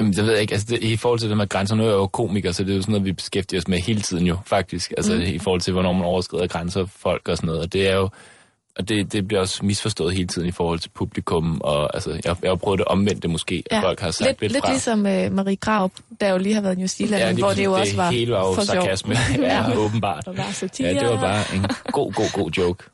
[0.00, 0.52] Jamen, det ved jeg ikke.
[0.54, 2.70] Altså, det, I forhold til det med grænser, nu er jeg jo komiker, så det
[2.72, 4.92] er jo sådan noget, vi beskæftiger os med hele tiden jo, faktisk.
[4.96, 5.20] Altså, mm.
[5.20, 7.60] i forhold til, hvornår man overskrider grænser for folk og sådan noget.
[7.62, 8.08] Og det er jo,
[8.78, 12.36] og det, det bliver også misforstået hele tiden i forhold til publikum, og altså, jeg,
[12.42, 14.72] jeg har prøvet det omvendte måske, at folk har sagt lidt, lidt, lidt fra.
[14.72, 17.64] ligesom uh, Marie Graup, der jo lige har været i New Zealand, lige hvor det
[17.64, 20.24] jo også var hele var jo for sarkasme, ja, åbenbart.
[20.24, 20.64] Der var.
[20.80, 22.84] Ja, det var bare en god, god, god joke.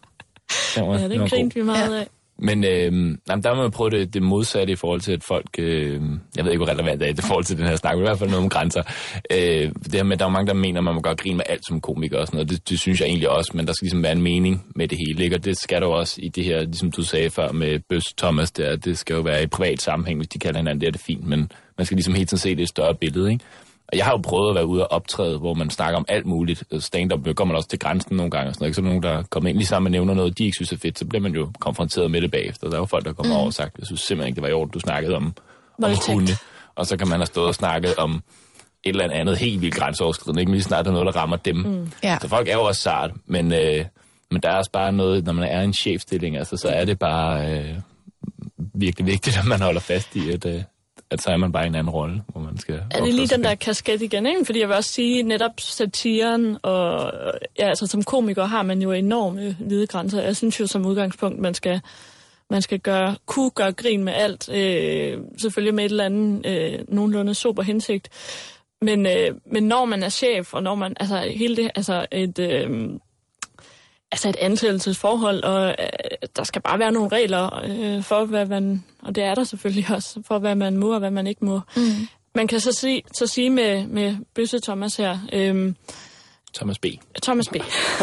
[0.76, 1.28] Den var, Ja, den det god.
[1.28, 2.00] grinte vi meget Ja.
[2.00, 2.06] af.
[2.38, 2.92] Men øh,
[3.28, 5.46] jamen, der må man prøve det, det modsatte i forhold til, at folk...
[5.58, 6.00] Øh,
[6.36, 8.06] jeg ved ikke, hvor relevant det er i forhold til den her snak, men i
[8.06, 8.82] hvert fald noget om grænser.
[9.30, 11.44] Øh, det her med, der er mange, der mener, at man må godt grine med
[11.48, 12.50] alt som komiker og sådan noget.
[12.50, 14.98] Det, det synes jeg egentlig også, men der skal ligesom være en mening med det
[15.06, 15.24] hele.
[15.24, 15.36] Ikke?
[15.36, 18.50] Og det skal der også i det her, ligesom du sagde før med Bøs Thomas,
[18.50, 21.00] der, det skal jo være i privat sammenhæng, hvis de kalder hinanden, det er det
[21.00, 21.26] fint.
[21.26, 23.44] Men man skal ligesom helt tiden se det i større billede, ikke?
[23.92, 26.64] Jeg har jo prøvet at være ude og optræde, hvor man snakker om alt muligt.
[26.78, 28.48] Stand-up går man også til grænsen nogle gange.
[28.48, 28.68] Og sådan noget.
[28.68, 28.74] ikke?
[28.74, 30.72] Så er der nogen, der kommer ind lige sammen og nævner noget, de ikke synes
[30.72, 32.68] er fedt, så bliver man jo konfronteret med det bagefter.
[32.68, 33.38] Der er jo folk, der kommer mm.
[33.38, 35.34] over og sagt, jeg synes simpelthen ikke, det var i orden, du snakkede om, om
[35.78, 36.14] Voldtægt.
[36.14, 36.32] hunde.
[36.74, 38.22] Og så kan man have stået og snakket om
[38.84, 40.40] et eller andet helt vildt grænseoverskridende.
[40.40, 41.56] Ikke Men lige snart der er noget, der rammer dem.
[41.56, 41.92] Mm.
[42.02, 42.18] Ja.
[42.20, 43.84] Så folk er jo også sart, men, øh,
[44.30, 46.84] men der er også bare noget, når man er i en chefstilling, altså, så er
[46.84, 47.74] det bare øh,
[48.74, 50.62] virkelig vigtigt, at man holder fast i, at, øh,
[51.10, 53.26] at så er man bare i en anden rolle, hvor man skal Er det lige
[53.26, 54.44] den der kasket igen, ikke?
[54.44, 57.12] Fordi jeg vil også sige, netop satiren, og
[57.58, 60.22] ja, altså som komiker har man jo enorme hvide grænser.
[60.22, 61.80] Jeg synes jo som udgangspunkt, man skal,
[62.50, 64.48] man skal gøre, kunne gøre grin med alt.
[64.48, 68.08] Øh, selvfølgelig med et eller andet øh, nogenlunde super hensigt.
[68.82, 72.38] men, øh, men når man er chef, og når man, altså hele det, altså et,
[72.38, 72.90] øh,
[74.12, 78.84] altså et ansættelsesforhold, og øh, der skal bare være nogle regler øh, for, hvad man,
[79.02, 81.60] og det er der selvfølgelig også, for hvad man må og hvad man ikke må.
[81.76, 81.82] Mm.
[82.34, 85.74] Man kan så sige, så sige med, med Bøsse Thomas her, øh,
[86.54, 86.86] Thomas B.
[87.22, 87.56] Thomas B.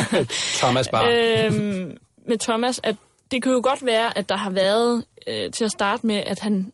[0.61, 1.03] Thomas Bar.
[1.03, 2.95] øhm, med Thomas, at
[3.31, 6.39] det kan jo godt være, at der har været øh, til at starte med, at
[6.39, 6.71] han...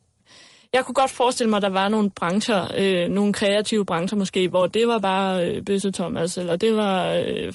[0.73, 4.47] Jeg kunne godt forestille mig, at der var nogle brancher, øh, nogle kreative brancher måske,
[4.47, 7.53] hvor det var bare øh, Bøsse Thomas, eller det var, øh,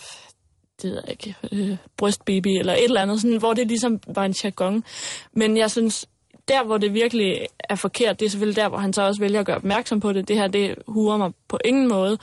[0.82, 4.24] det ved jeg ikke, øh, brystbaby, eller et eller andet, sådan, hvor det ligesom var
[4.24, 4.84] en jargon.
[5.32, 6.08] Men jeg synes,
[6.48, 9.40] der hvor det virkelig er forkert, det er selvfølgelig der, hvor han så også vælger
[9.40, 10.28] at gøre opmærksom på det.
[10.28, 12.18] Det her, det huer mig på ingen måde.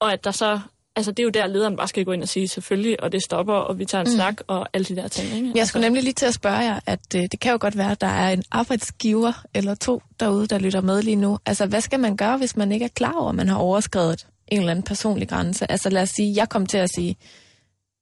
[0.00, 0.60] Og at der så
[0.96, 3.22] altså det er jo der, lederen bare skal gå ind og sige selvfølgelig, og det
[3.22, 4.14] stopper, og vi tager en mm.
[4.14, 5.36] snak, og alle de der ting.
[5.36, 5.52] Ikke?
[5.58, 7.90] Jeg skulle nemlig lige til at spørge jer, at øh, det kan jo godt være,
[7.90, 11.38] at der er en arbejdsgiver eller to derude, der lytter med lige nu.
[11.46, 14.26] Altså, hvad skal man gøre, hvis man ikke er klar over, at man har overskrevet
[14.48, 15.70] en eller anden personlig grænse?
[15.70, 17.16] Altså, lad os sige, jeg kom til at sige,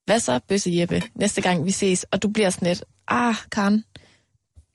[0.07, 3.85] hvad så, Bøsse Jeppe, næste gang vi ses, og du bliver sådan lidt, ah, Karen,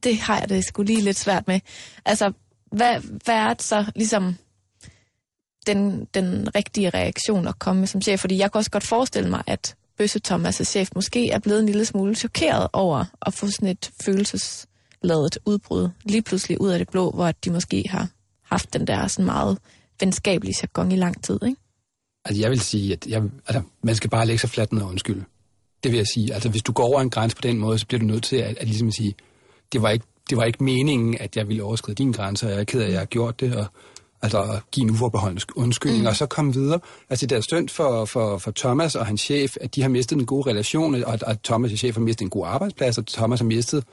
[0.03, 1.59] det har jeg det sgu lige lidt svært med.
[2.05, 2.31] Altså,
[2.71, 4.35] hvad, hvad er det så ligesom
[5.67, 8.19] den, den rigtige reaktion at komme med som chef?
[8.19, 11.65] Fordi jeg kan også godt forestille mig, at Bøsse Thomas' chef måske er blevet en
[11.65, 16.89] lille smule chokeret over at få sådan et følelsesladet udbrud lige pludselig ud af det
[16.89, 18.07] blå, hvor de måske har
[18.43, 19.57] haft den der sådan meget
[19.99, 21.61] venskabelige jargon i lang tid, ikke?
[22.25, 24.89] Altså, jeg vil sige, at jeg, altså, man skal bare lægge sig fladt ned og
[24.89, 25.23] undskylde.
[25.83, 26.33] Det vil jeg sige.
[26.33, 28.35] Altså, hvis du går over en grænse på den måde, så bliver du nødt til
[28.35, 29.15] at, at ligesom at sige,
[29.73, 32.59] det var, ikke, det var ikke meningen, at jeg ville overskride din grænse, og jeg
[32.59, 33.65] er ked af, at jeg har gjort det, og
[34.21, 36.07] altså give en uforbeholden undskyldning, mm.
[36.07, 36.79] og så komme videre.
[37.09, 40.15] Altså det er stønt for, for, for Thomas og hans chef, at de har mistet
[40.15, 43.45] en god relation, og at Thomas' chef har mistet en god arbejdsplads, og Thomas har
[43.45, 43.83] mistet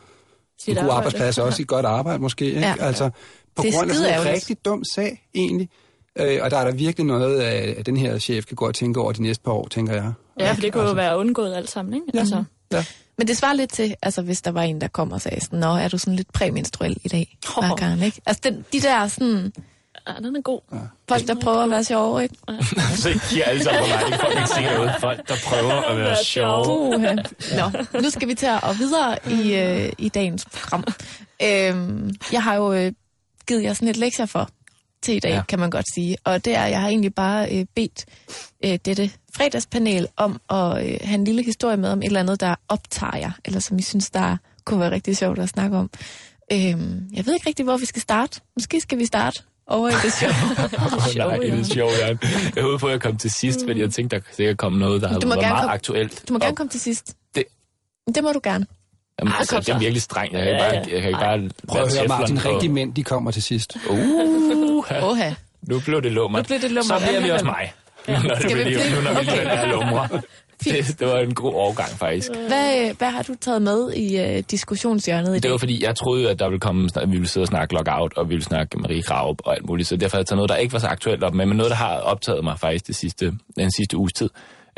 [0.60, 2.44] Sit en god arbejdsplads, og også et godt arbejde måske.
[2.44, 2.60] Ikke?
[2.60, 2.74] Ja.
[2.78, 3.10] Altså
[3.56, 5.68] på Det grund af sådan en rigtig dum sag, egentlig.
[6.16, 8.74] Øh, og der er der virkelig noget, af, at den her chef kan gå og
[8.74, 10.12] tænke over de næste par år, tænker jeg.
[10.40, 12.06] Ja, for det kunne jo være undgået alt sammen, ikke?
[12.14, 12.18] Ja.
[12.18, 12.84] Altså, Ja.
[13.18, 15.58] Men det svarer lidt til, altså hvis der var en, der kom og sagde sådan,
[15.58, 17.76] Nå, er du sådan lidt præmenstruel i dag, oh.
[17.78, 18.20] Karen, ikke?
[18.26, 19.52] Altså den, de der sådan,
[20.08, 20.60] ja, den er god.
[21.08, 22.34] folk, der prøver at være sjove, ikke?
[23.02, 24.20] Så I kigger alle sammen på mig.
[24.20, 24.92] Folk ikke derude.
[25.00, 26.68] Folk, der prøver at være sjove.
[26.68, 27.02] Uh,
[27.56, 30.84] Nå, nu skal vi til at videre i, øh, i dagens program.
[31.42, 32.92] Øhm, jeg har jo øh,
[33.48, 34.48] givet jer sådan et lektier for
[35.02, 35.36] til i dag, Ja.
[35.36, 35.42] ja.
[35.48, 36.16] kan man godt sige.
[36.24, 38.04] Og det er, jeg har egentlig bare øh, bedt
[38.64, 42.40] øh, dette fredagspanel om at øh, have en lille historie med om et eller andet,
[42.40, 45.90] der optager jer, eller som I synes, der kunne være rigtig sjovt at snakke om.
[46.52, 48.40] Øhm, jeg ved ikke rigtig, hvor vi skal starte.
[48.56, 50.30] Måske skal vi starte over i det show.
[51.18, 52.18] Åh, nej, det er sjovt, jeg.
[52.62, 55.08] Håber på, at jeg kom til sidst, fordi jeg tænkte, der sikkert komme noget, der
[55.08, 56.24] har været meget komme- aktuelt.
[56.28, 57.14] Du må gerne komme til sidst.
[57.34, 57.44] Det-
[58.14, 58.66] Det må du gerne.
[59.20, 60.32] Jamen, Ah, altså, det er virkelig strengt.
[60.34, 60.94] Jeg kan ikke Ja, bare, ja.
[60.94, 63.76] jeg kan ikke bare Prøv at høre, Martin, på- rigtige mænd, de kommer til sidst.
[63.90, 63.98] Uh,
[65.02, 65.30] Oha.
[65.68, 66.38] nu blev det lummer.
[66.38, 66.98] Nu blev det lummer.
[66.98, 67.72] Så bliver vi også mig.
[68.08, 69.40] Nu, når det Skal vi bliver, blive- nu, når vi Okay.
[69.40, 70.08] lige er lumre.
[70.64, 72.30] Det, det var en god overgang, faktisk.
[72.48, 75.50] Hvad, hvad har du taget med i øh, diskussionshjørnet i Det dag?
[75.50, 78.12] var fordi, jeg troede at der ville komme, at vi ville sidde og snakke lockout,
[78.16, 79.88] og vi ville snakke Marie Graup og alt muligt.
[79.88, 81.70] Så derfor har jeg taget noget, der ikke var så aktuelt op med, men noget,
[81.70, 84.30] der har optaget mig faktisk det sidste, den sidste uges tid.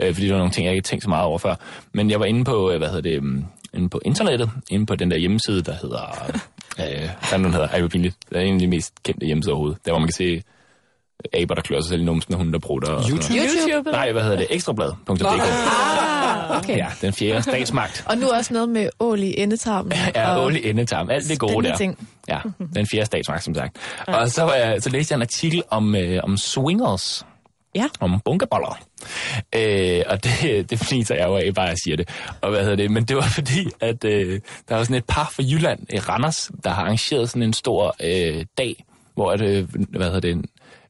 [0.02, 1.54] Øh, fordi det var nogle ting, jeg ikke havde tænkt så meget over før.
[1.92, 4.94] Men jeg var inde på, øh, hvad hedder det, um, inde på internettet, inde på
[4.94, 6.32] den der hjemmeside, der hedder,
[6.80, 8.16] øh, hvad den hedder, ej, hvor pinligt.
[8.28, 9.78] Det er en af de mest kendte hjemmesider overhovedet.
[9.84, 10.42] Der, hvor man kan se
[11.32, 12.58] aber, der klør sig selv i numsen, og hunde, der
[12.90, 13.06] noget.
[13.10, 13.34] YouTube?
[13.34, 13.90] YouTube?
[13.90, 14.46] Nej, hvad hedder det?
[14.50, 15.24] Ekstrablad.dk.
[15.24, 16.76] Ah, okay.
[16.76, 18.04] Ja, den fjerde statsmagt.
[18.06, 19.92] Og nu også noget med ål i endetarmen.
[20.14, 21.10] Ja, ål i endetarm.
[21.10, 21.76] Alt det gode der.
[21.76, 22.08] Ting.
[22.28, 22.38] Ja,
[22.74, 23.76] den fjerde statsmagt, som sagt.
[24.06, 27.26] Og så, jeg, så læste jeg en artikel om, øh, om swingers.
[27.74, 27.84] Ja.
[28.00, 28.78] Om bunkerboller.
[29.54, 30.30] Øh, og det,
[30.70, 32.08] det fniser jeg jo af, bare jeg siger det.
[32.40, 32.90] Og hvad hedder det?
[32.90, 36.50] Men det var fordi, at øh, der var sådan et par fra Jylland, i Randers,
[36.64, 38.84] der har arrangeret sådan en stor øh, dag,
[39.14, 40.44] hvor at, øh, hvad hedder det,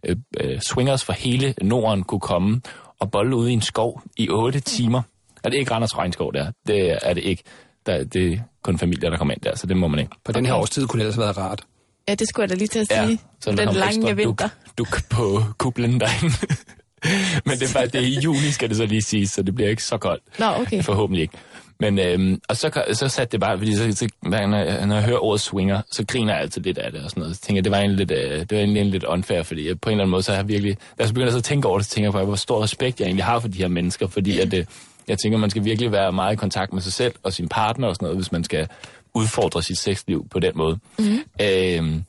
[0.07, 2.61] øh, øh, swingers fra hele Norden kunne komme
[3.01, 5.03] og bolle ude i en skov i 8 timer.
[5.45, 6.53] Er det ikke Randers regnskov der?
[6.67, 7.43] Det er det ikke.
[7.87, 10.13] Der, det er kun familier, der kommer ind der, så det må man ikke.
[10.25, 11.65] På den her årstid kunne det ellers have været rart.
[12.09, 13.21] Ja, det skulle jeg da lige til at sige.
[13.47, 14.49] Ja, den lange vinter.
[14.79, 16.35] Duk, duk på kublen derinde.
[17.47, 19.55] Men det er, bare, det er i juni, skal det så lige sige, så det
[19.55, 20.23] bliver ikke så koldt.
[20.39, 20.83] Nå, okay.
[20.83, 21.39] Forhåbentlig ikke.
[21.81, 25.05] Men øhm, og så, så satte det bare, fordi så, så, når, jeg, når jeg
[25.05, 27.37] hører ordet swinger, så griner jeg altid lidt af det og sådan noget.
[27.37, 29.81] Så tænker jeg, det var egentlig lidt, øh, det var egentlig lidt unfair, fordi jeg,
[29.81, 31.45] på en eller anden måde, så har jeg virkelig, da jeg så begynder så at
[31.45, 33.59] tænke over det, så tænker jeg på, hvor stor respekt jeg egentlig har for de
[33.59, 34.65] her mennesker, fordi at, øh,
[35.09, 37.89] jeg tænker, man skal virkelig være meget i kontakt med sig selv og sin partner
[37.89, 38.69] og sådan noget, hvis man skal
[39.15, 40.79] udfordre sit sexliv på den måde.
[40.99, 41.19] Mm.
[41.41, 42.05] Øhm,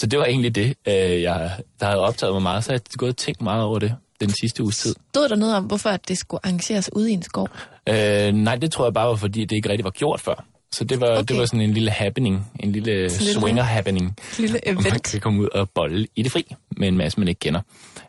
[0.00, 2.96] så det var egentlig det, øh, jeg, der havde optaget mig meget, så jeg har
[2.96, 4.94] gået og tænkt meget over det den sidste uges tid.
[5.12, 7.48] Stod der noget om, hvorfor det skulle arrangeres ude i en skov?
[7.88, 10.44] Øh, nej, det tror jeg bare var, fordi det ikke rigtig var gjort før.
[10.72, 11.24] Så det var, okay.
[11.28, 13.10] Det var sådan en lille happening, en lille lille-
[13.40, 14.16] swinger happening.
[14.38, 15.02] Lille Og man event.
[15.02, 17.60] kan komme ud og bolle i det fri med en masse, man ikke kender.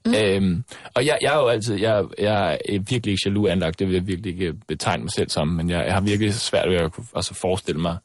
[0.05, 0.13] Mm.
[0.13, 0.63] Øhm,
[0.95, 3.93] og jeg, jeg er jo altid, jeg, jeg er virkelig ikke jaloux anlagt, det vil
[3.93, 6.91] jeg virkelig ikke betegne mig selv som, men jeg, jeg har virkelig svært ved at
[6.91, 7.97] kunne- altså forestille mig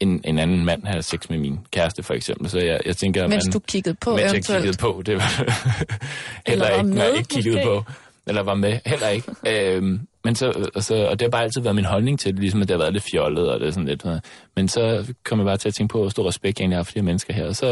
[0.00, 2.50] en, en anden mand have sex med min kæreste, for eksempel.
[2.50, 4.62] Så jeg, jeg tænker, Mens man, du kiggede på mens jeg eventuelt.
[4.62, 5.44] kiggede på, det var
[6.50, 7.66] heller var ikke, når jeg ikke kiggede måske.
[7.68, 7.84] på,
[8.26, 9.28] eller var med, heller ikke.
[9.46, 12.62] øhm, men så, altså, og det har bare altid været min holdning til det, ligesom
[12.62, 14.04] at det har været lidt fjollet, og det er sådan lidt.
[14.56, 16.82] Men så kom jeg bare til at tænke på, hvor stor respekt jeg egentlig har
[16.82, 17.66] for de her mennesker her, og så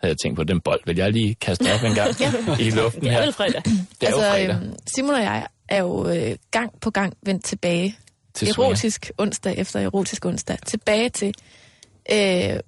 [0.00, 2.10] havde jeg tænkt på, den bold vil jeg lige kaste op en gang
[2.60, 3.20] i luften Det er her.
[3.20, 3.62] vel fredag.
[3.64, 4.56] Det er altså, jo fredag
[4.94, 7.96] Simon og jeg er jo øh, gang på gang vendt tilbage.
[8.46, 8.70] Til swinger.
[8.70, 10.58] erotisk onsdag efter erotisk onsdag.
[10.66, 11.34] Tilbage til,
[12.12, 12.60] øh,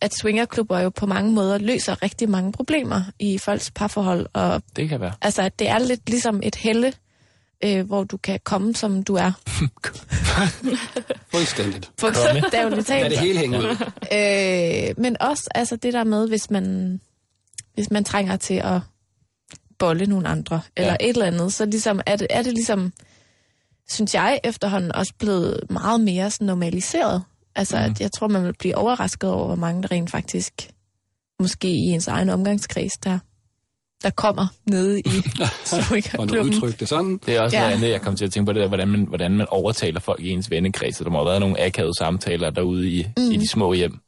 [0.00, 4.26] at swingerklubber jo på mange måder løser rigtig mange problemer i folks parforhold.
[4.32, 5.12] Og Det kan være.
[5.22, 6.92] altså, at det er lidt ligesom et helle,
[7.64, 9.32] øh, hvor du kan komme, som du er.
[11.34, 11.90] Fuldstændigt.
[11.98, 13.10] For bogstaveligt Lad talt.
[13.10, 13.64] det hele hænge ud.
[14.12, 17.00] Øh, men også altså det der med, hvis man,
[17.74, 18.80] hvis man trænger til at
[19.78, 21.08] bolle nogle andre, eller Ja.
[21.08, 22.92] et eller andet, så ligesom, er, det, er det ligesom,
[23.90, 27.22] synes jeg efterhånden også blevet meget mere sådan normaliseret.
[27.56, 27.84] Altså, Mhm.
[27.86, 27.90] mm.
[27.90, 30.52] at jeg tror, man vil blive overrasket over, hvor mange der rent faktisk,
[31.40, 33.18] måske i ens egen omgangskreds, der,
[34.02, 35.04] der kommer nede i
[35.40, 36.38] Og nu swingerklubben.
[36.54, 37.20] udtryk det sådan.
[37.26, 37.62] Det er også Ja.
[37.62, 40.00] noget andet, jeg kom til at tænke på, det der, hvordan man, hvordan man overtaler
[40.00, 40.96] folk i ens vennekreds.
[40.96, 43.30] Så Der må have været nogle akavede samtaler derude i, mm.
[43.30, 43.98] i de små hjem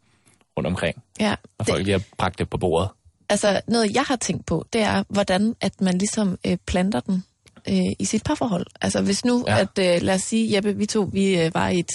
[0.56, 1.02] rundt omkring.
[1.20, 2.88] Ja, Og det, folk lige har bragt det på bordet.
[3.28, 7.24] Altså, noget jeg har tænkt på, det er, hvordan at man ligesom øh, planter den
[7.68, 8.66] øh, i sit parforhold.
[8.80, 9.58] Altså, hvis nu, ja.
[9.58, 11.90] At, øh, lad os sige, Jeppe, vi to, vi øh, var i et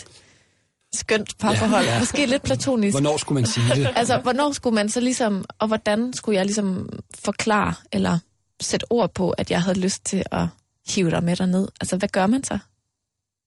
[0.96, 2.00] skønt parforhold, ja, ja.
[2.00, 2.94] måske lidt platonisk.
[2.94, 3.90] Hvornår skulle man sige det?
[3.96, 6.90] Altså, hvornår skulle man så ligesom, og hvordan skulle jeg ligesom
[7.26, 8.20] forklare, eller
[8.62, 10.46] sætte ord på, at jeg havde lyst til at
[10.90, 11.68] hive dig med derned?
[11.82, 12.58] Altså, hvad gør man så?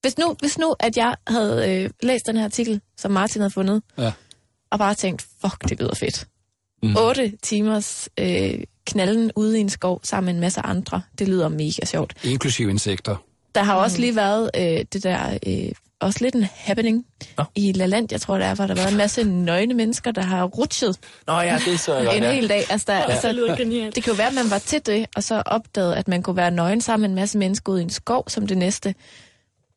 [0.01, 3.51] Hvis nu, hvis nu at jeg havde øh, læst den her artikel, som Martin havde
[3.53, 4.11] fundet, Ja.
[4.71, 6.27] og bare tænkt, fuck, det lyder fedt.
[6.83, 6.95] Mm.
[6.97, 11.01] 8 timers øh, knalden ude i en skov sammen med en masse andre.
[11.19, 12.13] Det lyder mega sjovt.
[12.23, 13.15] Inklusive insekter.
[13.55, 17.05] Der har også lige været øh, det der, øh, også lidt en happening
[17.37, 17.43] Nå.
[17.55, 20.11] i La Land, jeg tror det er, hvor der har været en masse nøgne mennesker,
[20.11, 22.31] der har rutsjet Nå ja, det er så godt, en ja.
[22.31, 22.63] hel dag.
[22.69, 23.05] Altså, der, ja.
[23.05, 26.07] Det altså, det kan jo være, at man var til det, og så opdagede, at
[26.07, 28.57] man kunne være nøgen sammen med en masse mennesker ude i en skov som det
[28.57, 28.95] næste.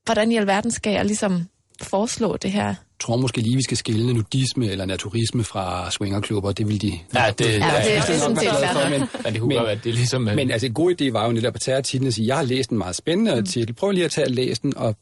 [0.05, 1.49] Hvordan i alverden skal jeg ligesom
[1.83, 2.75] foreslå det her?
[2.95, 6.53] Jeg tror måske lige, vi skal skille nudisme eller naturisme fra swingerklubber.
[6.53, 6.87] Det vil de...
[7.15, 9.41] Ja, det, Ja, ja, det, ja, det, det er sådan set for, men, men det
[9.41, 10.29] kunne Men- være, det er ligesom...
[10.29, 12.37] øh, men altså, en god idé var jo netop at tage artiklen og sige, jeg
[12.37, 13.75] har læst en meget spændende artikel.
[13.75, 14.97] Prøv lige at tage og læse den og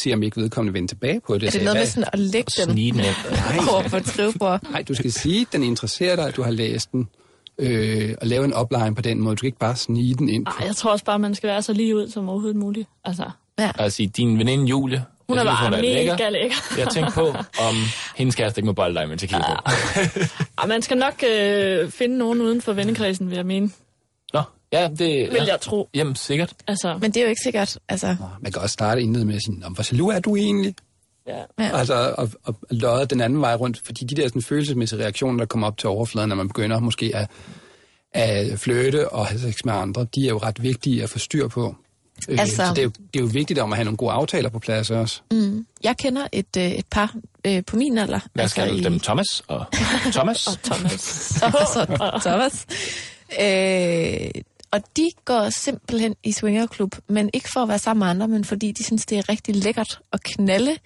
[0.00, 1.46] se, om ikke vedkommende vender tilbage på det.
[1.46, 3.68] Er det noget med sådan at lægge den snige den ind.
[3.70, 4.62] over på et skrivebord?
[4.70, 7.08] Nej, du skal sige, at den interesserer dig, at du har læst den.
[7.58, 9.36] Øh, og lave en opline på den måde.
[9.36, 10.46] Du skal ikke bare snige den ind.
[10.46, 12.88] Ej, jeg tror også bare, man skal være så lige ud som overhovedet muligt.
[13.04, 13.30] Altså,
[13.78, 16.12] Og sige, din veninde Julie, hun er bare lækker.
[16.12, 16.56] mega lækker.
[16.78, 17.26] Jeg tænkte på,
[17.68, 17.74] om
[18.16, 19.70] hendes kæreste ikke må bolde dig, jeg kigger på.
[20.58, 23.70] Ej, man skal nok øh, finde nogen uden for vennekredsen, vil jeg mene.
[24.32, 24.98] Nå, ja, det...
[25.00, 25.44] Vil Ja.
[25.46, 25.88] jeg tro.
[25.94, 26.52] Jamen, sikkert.
[26.66, 27.78] Altså, Men det er jo ikke sikkert.
[27.88, 30.74] Altså, Man kan også starte indledet med at sige, "Nå, hvor jaloux er du egentlig?
[31.28, 31.38] ja.
[31.58, 31.78] ja.
[31.78, 35.46] Altså, og, og lodde den anden vej rundt, fordi de der sådan, følelsesmæssige reaktioner, der
[35.46, 37.30] kommer op til overfladen, når man begynder måske at,
[38.12, 41.48] at flytte og have sex med andre, de er jo ret vigtige at få styr
[41.48, 41.76] på.
[42.28, 44.12] Øh, Altså- Så det er, jo, det er jo vigtigt om at have nogle gode
[44.12, 45.20] aftaler på plads også.
[45.30, 45.66] Mm.
[45.84, 48.20] Jeg kender et, øh, et par øh, på min alder.
[48.34, 49.00] Hvad skal altså, i- dem?
[49.00, 49.64] Thomas og
[50.12, 50.44] Thomas?
[50.64, 51.32] Thomas.
[51.42, 52.66] Thomas og Thomas.
[53.40, 54.30] Øh,
[54.70, 58.44] og de går simpelthen i swingerklub, men ikke for at være sammen med andre, men
[58.44, 60.76] fordi de synes, det er rigtig lækkert at knalde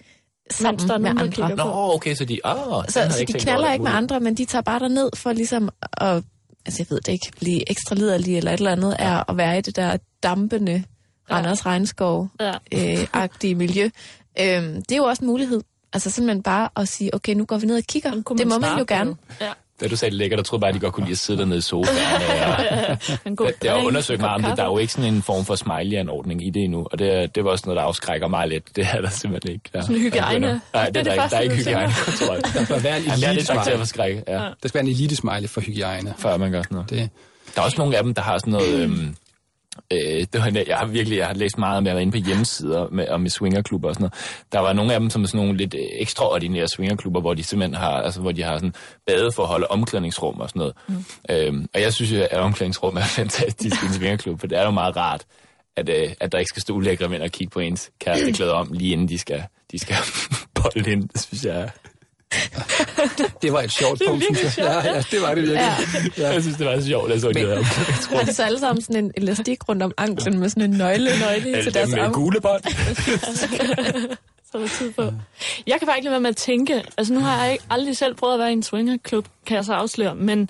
[0.51, 1.55] sammen der er med andre.
[1.55, 2.39] Nå, okay, så de...
[2.43, 5.69] Oh, Så, så de knaller ikke med andre, men de tager bare derned for ligesom
[5.97, 6.23] at,
[6.65, 9.57] altså jeg ved det ikke, blive ekstra liderlige eller et eller andet, er at være
[9.57, 10.83] i det der dampende
[11.31, 12.51] Randers Regnskov Ja.
[13.43, 13.89] øh, miljø.
[14.39, 15.61] Øhm, det er jo også en mulighed.
[15.93, 18.11] Altså simpelthen bare at sige, okay, nu går vi ned og kigger.
[18.37, 19.15] Det må man jo gerne.
[19.41, 19.47] Ja.
[19.81, 21.39] Da du sagde det lækkert, der troede bare, at de godt kunne lide at sidde
[21.39, 21.97] dernede i sofaen.
[23.09, 24.57] Og, En god det, er drink, undersøgt meget det.
[24.57, 26.87] Der er jo ikke sådan en form for smiley-anordning i det endnu.
[26.91, 28.75] Og det, er- det var også noget, der afskrækker mig lidt.
[28.75, 29.69] Det er der simpelthen ikke.
[29.73, 29.81] Der.
[29.81, 30.61] Sådan hygiejne.
[30.73, 32.43] Nej, Det det, er er det der, der er ikke hygiejne, tror jeg.
[32.53, 33.77] Der bør være en Jamen, det er til at elite-smiley.
[33.77, 36.13] forskrække, ja, Der skal være en elite-smiley for hygiejne.
[36.17, 36.89] før man gør sådan noget.
[36.89, 37.09] Det,
[37.55, 38.73] Der er også nogle af dem, der har sådan noget...
[38.83, 39.15] Øhm,
[39.91, 39.99] øh,
[40.33, 42.27] det var, jeg har virkelig jeg har læst meget om, jeg har været inde på
[42.27, 44.45] hjemmesider med, og med swingerklubber og sådan noget.
[44.51, 47.75] Der var nogle af dem, som sådan nogle lidt øh, ekstraordinære swingerklubber, hvor de simpelthen
[47.75, 48.73] har, altså, hvor de har sådan
[49.07, 50.75] badeforhold og omklædningsrum og sådan noget.
[50.87, 51.05] Mm.
[51.29, 54.65] Øhm, og jeg synes jo, at omklædningsrum er fantastisk i en swingerklub, for det er
[54.65, 55.25] jo meget rart,
[55.77, 58.53] at, øh, at der ikke skal stå ulækre mænd og kigge på ens kæreste klæder
[58.53, 59.95] om, lige inden de skal, de skal
[60.61, 61.09] bolde ind.
[61.09, 61.69] Det synes jeg,
[63.41, 64.81] det var et sjovt punkt, synes jeg.
[64.85, 65.75] Ja, ja, det var det virkelig.
[66.17, 66.31] Ja.
[66.31, 68.15] jeg synes, det var så sjovt, at så det her.
[68.17, 71.09] Har de så alle sammen sådan en elastik rundt om anklen med sådan en nøgle,
[71.19, 72.13] nøgle til Alle deres med arm?
[72.13, 72.63] gule bånd.
[74.51, 75.03] Så er tid på.
[75.67, 77.97] Jeg kan bare ikke lade være med at tænke, altså nu har jeg ikke aldrig
[77.97, 80.49] selv prøvet at være i en swingerklub, kan jeg så afsløre, men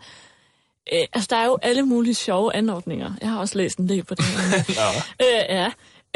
[0.94, 3.12] øh, altså der er jo alle mulige sjove anordninger.
[3.22, 4.86] Jeg har også læst en del på det her.
[5.24, 5.72] øh, ja.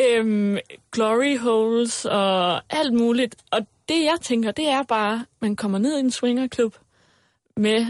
[0.06, 0.58] Øhm,
[0.92, 3.36] glory holes og alt muligt.
[3.52, 3.60] Og
[3.90, 6.76] det jeg tænker, det er bare, man kommer ned i en swingerklub
[7.58, 7.86] med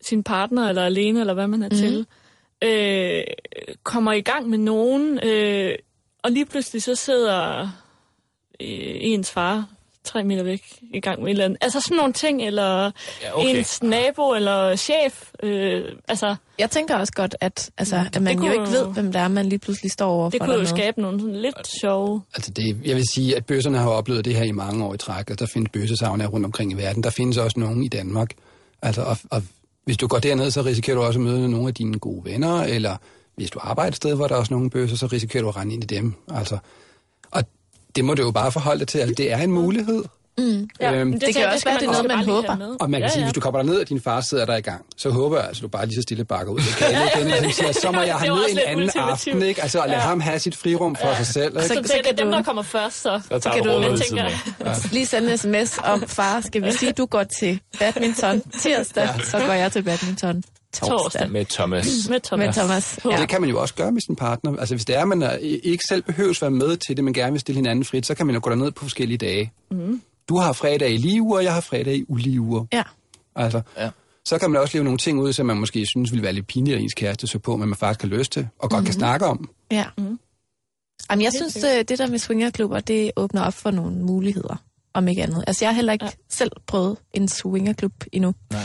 [0.00, 1.76] sin partner eller alene, eller hvad man er mm.
[1.76, 2.06] til,
[2.64, 3.24] øh,
[3.82, 5.74] kommer i gang med nogen, øh,
[6.22, 7.60] og lige pludselig så sidder
[8.60, 9.68] øh, ens far
[10.04, 10.62] tre meter væk
[10.94, 11.58] i gang med et eller andet.
[11.60, 12.90] Altså sådan nogle ting, eller
[13.22, 13.56] Ja, okay.
[13.56, 15.30] ens nabo eller chef.
[15.42, 19.12] Øh, altså, Jeg tænker også godt, at, altså, at man kunne jo ikke ved, hvem
[19.12, 20.76] det er, man lige pludselig står over det kunne jo dernede.
[20.76, 22.22] skabe nogle sådan lidt sjove...
[22.34, 24.98] Altså det, jeg vil sige, at bøsserne har oplevet det her i mange år i
[24.98, 27.02] træk, og der findes bøssesavner rundt omkring i verden.
[27.02, 28.30] Der findes også nogen i Danmark.
[28.82, 29.42] Altså, og, og
[29.84, 32.62] hvis du går derned, så risikerer du også at møde nogle af dine gode venner,
[32.62, 32.96] eller
[33.36, 35.56] hvis du arbejder et sted, hvor der er også nogle bøsser, så risikerer du at
[35.56, 36.14] rende ind i dem.
[36.34, 36.58] Altså,
[37.96, 38.98] det må du jo bare forholde til.
[38.98, 40.02] Altså, det er en mulighed.
[40.38, 40.68] Mm.
[40.80, 42.56] Ja, Øhm, men det kan også være, det er noget, man håber.
[42.56, 42.76] med.
[42.80, 43.24] Og man kan ja, sige, ja.
[43.26, 45.60] hvis du kommer derned, og din far sidder der i gang, så håber jeg, altså,
[45.62, 46.58] du bare lige så stille bakker ud.
[46.58, 48.84] Det kan jeg igen, og siger, så må jeg Det have med også en anden
[48.84, 49.10] ultimativt.
[49.34, 49.62] aften, ikke?
[49.62, 51.62] Altså, at lade ham have sit frirum for sig selv, ikke?
[51.62, 53.20] Så, Så- det, så det kan er dem, der kommer først, så.
[53.40, 54.92] Så kan du ved tænker, af.
[54.92, 59.38] Lige sende en sms om, far, skal vi sige, du går til badminton tirsdag, så
[59.46, 60.98] går jeg til badminton torsdag.
[60.98, 61.30] Torsdag.
[61.30, 61.86] Med Thomas.
[62.10, 62.46] med Thomas.
[62.46, 62.98] Med Thomas.
[63.04, 63.20] Ja.
[63.20, 64.56] Det kan man jo også gøre med sin partner.
[64.56, 67.14] Altså hvis det er, at man er, ikke selv behøves være med til det, men
[67.14, 69.52] gerne vil stille hinanden frit, så kan man jo gå derned på forskellige dage.
[69.70, 70.02] Mm.
[70.28, 72.64] Du har fredag i lige uger, og jeg har fredag i ulige uger.
[72.72, 72.82] ja.
[73.36, 73.90] Altså, Ja.
[74.24, 76.46] så kan man også leve nogle ting ud, som man måske synes ville være lidt
[76.46, 78.84] pinligt, at ens kæreste så på, men man faktisk har lyst til, og godt mm.
[78.84, 79.48] kan snakke om.
[79.70, 79.84] Ja.
[79.98, 80.18] Mm.
[81.10, 84.62] Jamen, jeg synes, øh, det der med swingerklubber, det åbner op for nogle muligheder,
[84.94, 85.44] om ikke andet.
[85.46, 86.10] Altså, jeg har heller ikke ja.
[86.28, 88.34] selv prøvet en swingerklub endnu.
[88.50, 88.58] Jeg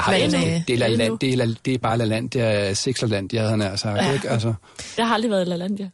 [0.00, 0.96] har Men, men, øh, det, er endnu.
[0.98, 1.96] land, det, er, det er bare
[2.42, 4.12] er sexerland, jeg havde nær sagt, Ja.
[4.12, 4.30] ikke?
[4.30, 4.54] Altså,
[4.96, 5.90] Jeg har aldrig været i LaLandia.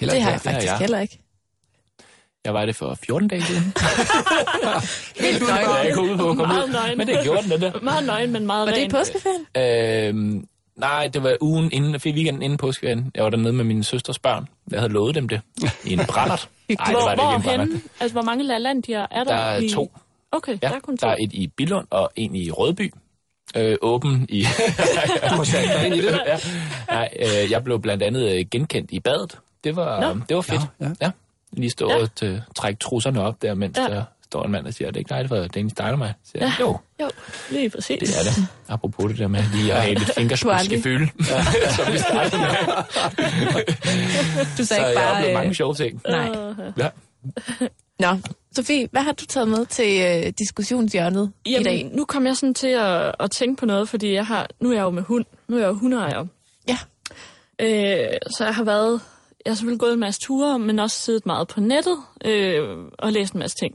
[0.00, 0.78] heller Det har ikke jeg det har faktisk jeg.
[0.78, 1.18] heller ikke.
[2.44, 3.62] Jeg var det for 14 dage siden.
[5.20, 5.54] Helt nøje.
[5.70, 6.72] Jeg er ikke ude på at komme Meget ud.
[6.72, 6.98] nøgen.
[6.98, 7.80] Men det gjorde den, den der.
[7.82, 8.90] Meget nøgen, men meget Var det i ren.
[8.90, 10.16] påskeferien?
[10.16, 13.10] Øhm, nej, det var ugen inden, for weekenden inden påskeferien.
[13.14, 14.46] Jeg var dernede med min søsters børn.
[14.70, 15.40] Jeg havde lovet dem det.
[15.84, 16.48] I en brændert.
[16.78, 17.82] Nej, det Hvor, var det ikke brændert.
[18.00, 19.36] Altså, hvor mange LaLandier er der?
[19.36, 19.68] Der er i...
[19.68, 19.92] to.
[20.32, 21.06] Okay, Ja, der er kun to.
[21.06, 22.92] der er et i Billund og en i Rødby.
[23.56, 24.42] Øh, åben i...
[24.42, 24.46] Du
[25.34, 26.20] har sat dig ind i det.
[26.26, 26.38] ja.
[26.88, 29.38] Nej, øh, jeg blev blandt andet øh, genkendt i badet.
[29.64, 30.20] Det var, Nå.
[30.28, 30.60] det var fedt.
[30.80, 30.92] Ja, ja.
[31.00, 31.10] ja.
[31.52, 31.96] Lige stå Ja.
[32.02, 33.82] og øh, trække trusserne op der, mens Ja.
[33.84, 36.14] der står en mand og siger, det er ikke dig, det var Dennis Dynamite.
[36.24, 36.64] Så jeg, Ja.
[36.64, 37.10] jo, Jo,
[37.50, 37.98] lige præcis.
[37.98, 38.46] det er det.
[38.68, 41.08] Apropos det der med lige at have lidt fingerspidsgefyld,
[41.76, 42.54] som vi startede med.
[44.56, 45.16] Du Så sagde jeg ikke har bare...
[45.16, 46.00] oplevet mange Øh, sjove ting.
[46.08, 46.28] nej.
[46.78, 46.88] Ja.
[47.98, 48.18] Nå,
[48.56, 51.62] Sofie, hvad har du taget med til øh, diskussionshjørnet i dag?
[51.76, 54.70] Jamen, nu kom jeg sådan til at, at tænke på noget, fordi jeg har, nu
[54.70, 55.24] er jeg jo med hund.
[55.48, 56.26] Nu er jeg jo hundeejer.
[56.68, 56.78] Ja.
[57.60, 59.00] Øh, så jeg har været...
[59.44, 63.12] Jeg har selvfølgelig gået en masse ture, men også siddet meget på nettet øh, og
[63.12, 63.74] læst en masse ting.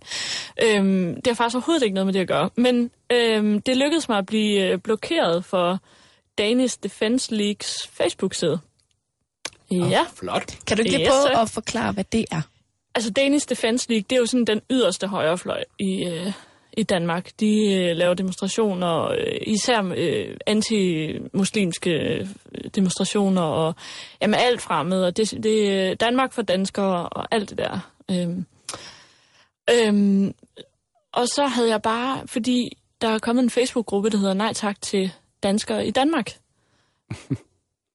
[0.64, 0.84] Øh,
[1.16, 2.50] det har faktisk overhovedet ikke noget med det at gøre.
[2.56, 5.80] Men øh, det lykkedes mig at blive øh, blokeret for
[6.38, 8.60] Danish Defense Leagues Facebook-side.
[9.72, 10.06] Ja.
[10.16, 10.58] Flot.
[10.68, 11.42] Kan du ikke lige Yes, prøve sir.
[11.42, 12.42] at forklare, hvad det er?
[12.96, 16.32] Altså Danish Defense League, det er jo sådan den yderste højrefløj i, øh,
[16.78, 17.30] i Danmark.
[17.40, 22.28] De øh, laver demonstrationer, øh, især øh, anti-muslimske øh,
[22.76, 23.76] demonstrationer, og
[24.22, 27.92] jamen, alt fremmed, og det, det er Danmark for danskere, og alt det der.
[28.12, 28.46] Øhm,
[29.72, 30.34] øhm,
[31.12, 34.82] og så havde jeg bare, fordi der er kommet en Facebook-gruppe, der hedder Nej tak
[34.82, 35.12] til
[35.44, 36.32] danskere i Danmark.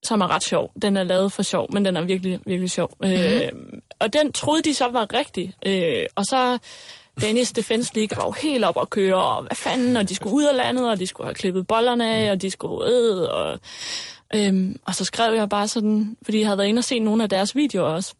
[0.05, 0.73] som er ret sjov.
[0.83, 2.91] Den er lavet for sjov, men den er virkelig, virkelig sjov.
[3.01, 3.17] Mm-hmm.
[3.17, 3.53] Øh,
[3.99, 5.55] og den troede de så var rigtig.
[5.67, 6.59] Øh, og så
[7.23, 10.35] Danish Defense League var jo helt op at køre, og hvad fanden, og de skulle
[10.35, 13.61] ud af landet, og de skulle have klippet bollerne af, og de skulle øh, og,
[14.35, 17.23] øhm, og så skrev jeg bare sådan, fordi jeg havde været inde og set nogle
[17.23, 18.15] af deres videoer også.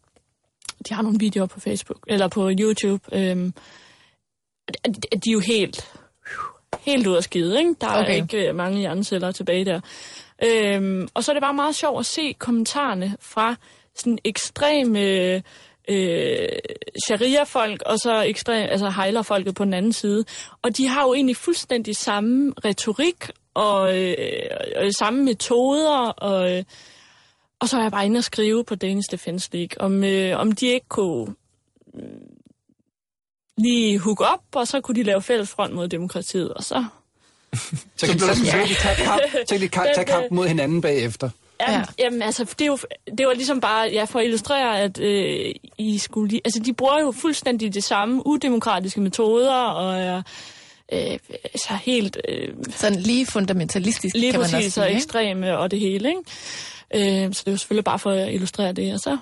[0.89, 3.03] De har nogle videoer på Facebook, eller på YouTube.
[3.11, 3.53] Øhm,
[4.85, 5.91] de, de er jo helt,
[6.79, 7.75] helt ud af skide, ikke?
[7.81, 8.15] Der er Okay.
[8.15, 9.79] ikke øh, mange hjerneceller tilbage der.
[10.43, 13.55] Øhm, og så er det bare meget sjovt at se kommentarerne fra
[13.95, 15.41] sådan ekstreme øh,
[17.07, 20.25] sharia-folk, og så ekstrem, altså hejler-folket på den anden side.
[20.61, 24.15] Og de har jo egentlig fuldstændig samme retorik, og, øh,
[24.75, 26.63] og samme metoder, og, øh,
[27.59, 30.51] og så er jeg bare inde og skrive på Danish Defense League, om, øh, om
[30.51, 31.35] de ikke kunne
[31.95, 32.03] øh,
[33.57, 36.85] lige hook op, og så kunne de lave fælles front mod demokratiet, og så
[37.97, 40.31] Så kan, så, så, så kan de tage kamp, så kan de ka- tage kamp
[40.31, 41.29] mod hinanden bagefter.
[41.67, 41.73] Ja.
[41.77, 41.83] Ja.
[41.99, 42.77] Jamen, altså, det, er jo,
[43.17, 46.73] det var ligesom bare, ja, for at illustrere, at øh, I skulle lige, altså, de
[46.73, 50.21] bruger jo fuldstændig de samme udemokratiske metoder, og er
[50.93, 51.19] øh,
[51.55, 54.87] så helt øh, Sådan lige fundamentalistisk, lige kan man også præcis og sige.
[54.87, 54.97] ikke?
[54.97, 57.25] ekstreme og det hele, ikke?
[57.25, 59.17] Øh, så det er jo selvfølgelig bare for at illustrere det, og så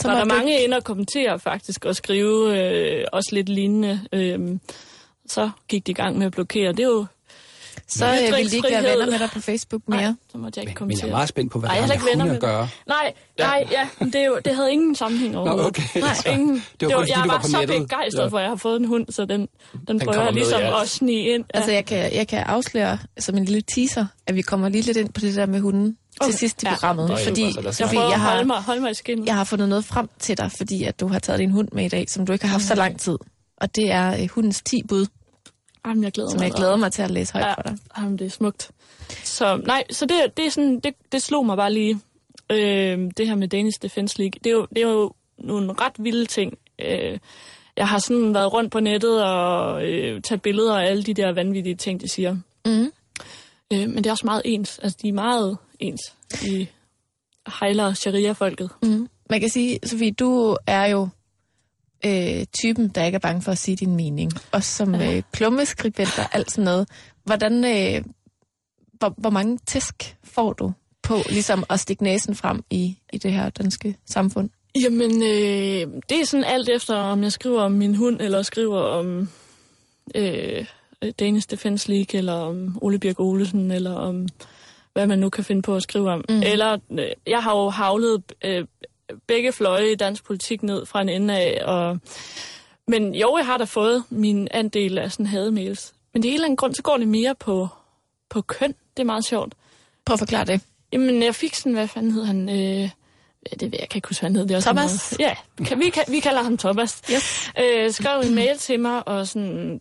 [0.00, 4.00] Så var der du mange inde og kommentere faktisk, og skrive øh, også lidt lignende.
[4.12, 4.58] Øh,
[5.26, 6.72] så gik de i gang med at blokere.
[6.72, 7.06] Det er jo...
[7.90, 10.00] Så øh, ville de ikke være venner med dig på Facebook mere.
[10.02, 11.06] Nej, så måtte jeg ikke Men, men kommentere.
[11.06, 12.40] jeg er meget spændt på, hvad Ej, der jeg har ikke med venner med at
[12.40, 12.68] gøre.
[12.86, 15.66] Nej, nej, ja, men det, er jo, det havde ingen sammenhæng overhovedet.
[15.66, 16.00] okay.
[16.00, 16.64] Nej, Så ingen.
[16.80, 18.26] det var kun, fordi jeg du var var på så begejstret Ja.
[18.28, 19.48] for, at jeg har fået en hund, så den, den,
[19.86, 20.82] prøver kommer jeg med, ligesom ja.
[20.82, 21.44] at snige ind.
[21.54, 21.58] Ja.
[21.58, 24.96] Altså, jeg kan, jeg kan afsløre som en lille teaser, at vi kommer lige lidt
[24.96, 26.30] ind på det der med hunden okay.
[26.30, 26.72] til sidst i Ja.
[26.74, 27.08] programmet.
[27.08, 28.56] Nå, ja, fordi super, så lad os jeg fordi prøver jeg at holde har, mig,
[28.62, 31.38] holde mig i jeg har fundet noget frem til dig, fordi at du har taget
[31.38, 33.18] din hund med i dag, som du ikke har haft så lang tid.
[33.56, 35.06] Og det er øh, hundens 10 bud,
[35.86, 36.44] Jamen, jeg glæder som mig.
[36.46, 37.54] jeg glæder mig til at læse højt Ja.
[37.54, 37.78] for dig.
[37.98, 38.70] Jamen, det er smukt.
[39.24, 42.00] Så nej, så det, det, er sådan, det, det slog mig bare lige,
[42.52, 44.32] øh, det her med Danish Defense League.
[44.44, 46.58] Det er jo, det er jo nogle ret vilde ting.
[46.78, 47.18] Øh,
[47.76, 51.32] jeg har sådan været rundt på nettet og øh, taget billeder af alle de der
[51.32, 52.36] vanvittige ting, de siger.
[52.66, 52.92] Mhm.
[53.72, 54.78] Øh, men det er også meget ens.
[54.78, 56.00] Altså, de er meget ens
[56.42, 56.68] i
[57.60, 58.70] hejler sharia-folket.
[58.82, 59.08] Mm.
[59.30, 61.08] Man kan sige, Sofie, du er jo
[62.06, 64.32] øh, typen, der ikke er bange for at sige din mening.
[64.52, 66.88] Også som øh, klummeskribent og alt sådan noget.
[67.24, 68.04] Hvordan, øh,
[68.92, 70.72] hvor, hvor mange tæsk får du
[71.02, 74.50] på ligesom at stikke næsen frem i, i det her danske samfund?
[74.82, 78.80] Jamen, øh, det er sådan alt efter, om jeg skriver om min hund, eller skriver
[78.80, 79.28] om
[80.14, 80.66] øh,
[81.18, 84.28] Danish Defense League, eller om Ole Birk Olesen, eller om
[84.92, 86.24] hvad man nu kan finde på at skrive om.
[86.28, 86.42] Mm.
[86.42, 88.64] Eller, øh, jeg har jo havlet øh,
[89.26, 91.98] begge fløje i dansk politik ned fra en ende af, og,
[92.88, 95.92] men jo, jeg har da fået min andel af sådan hademails.
[96.12, 97.68] Men det er en eller anden grund, så går det mere på,
[98.30, 98.74] på køn.
[98.96, 99.54] Det er meget sjovt.
[100.04, 100.60] Prøv at forklare det.
[100.92, 102.48] Jamen, jeg fik sådan, hvad fanden hed han?
[102.48, 102.88] Øh, ja,
[103.52, 104.46] det ved jeg, jeg kan ikke huske, hvad han hed.
[104.46, 105.16] Det også Thomas?
[105.18, 105.34] Ja,
[105.64, 107.02] kan, vi, kan, vi kalder ham Thomas.
[107.12, 107.50] Yes.
[107.58, 109.80] Øh, skrev en mail til mig, og sådan...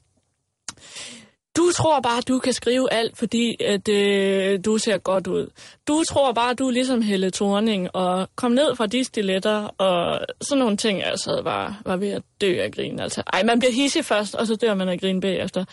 [1.58, 5.48] Du tror bare, du kan skrive alt, fordi at, øh, du ser godt ud.
[5.88, 10.20] Du tror bare, du er ligesom Helle Thorning, og kom ned fra de stiletter, og
[10.42, 13.00] sådan nogle ting, altså, var, var ved at dø af grin.
[13.00, 15.66] Altså, ej, man bliver hissig først, og så dør man af grin bagefter.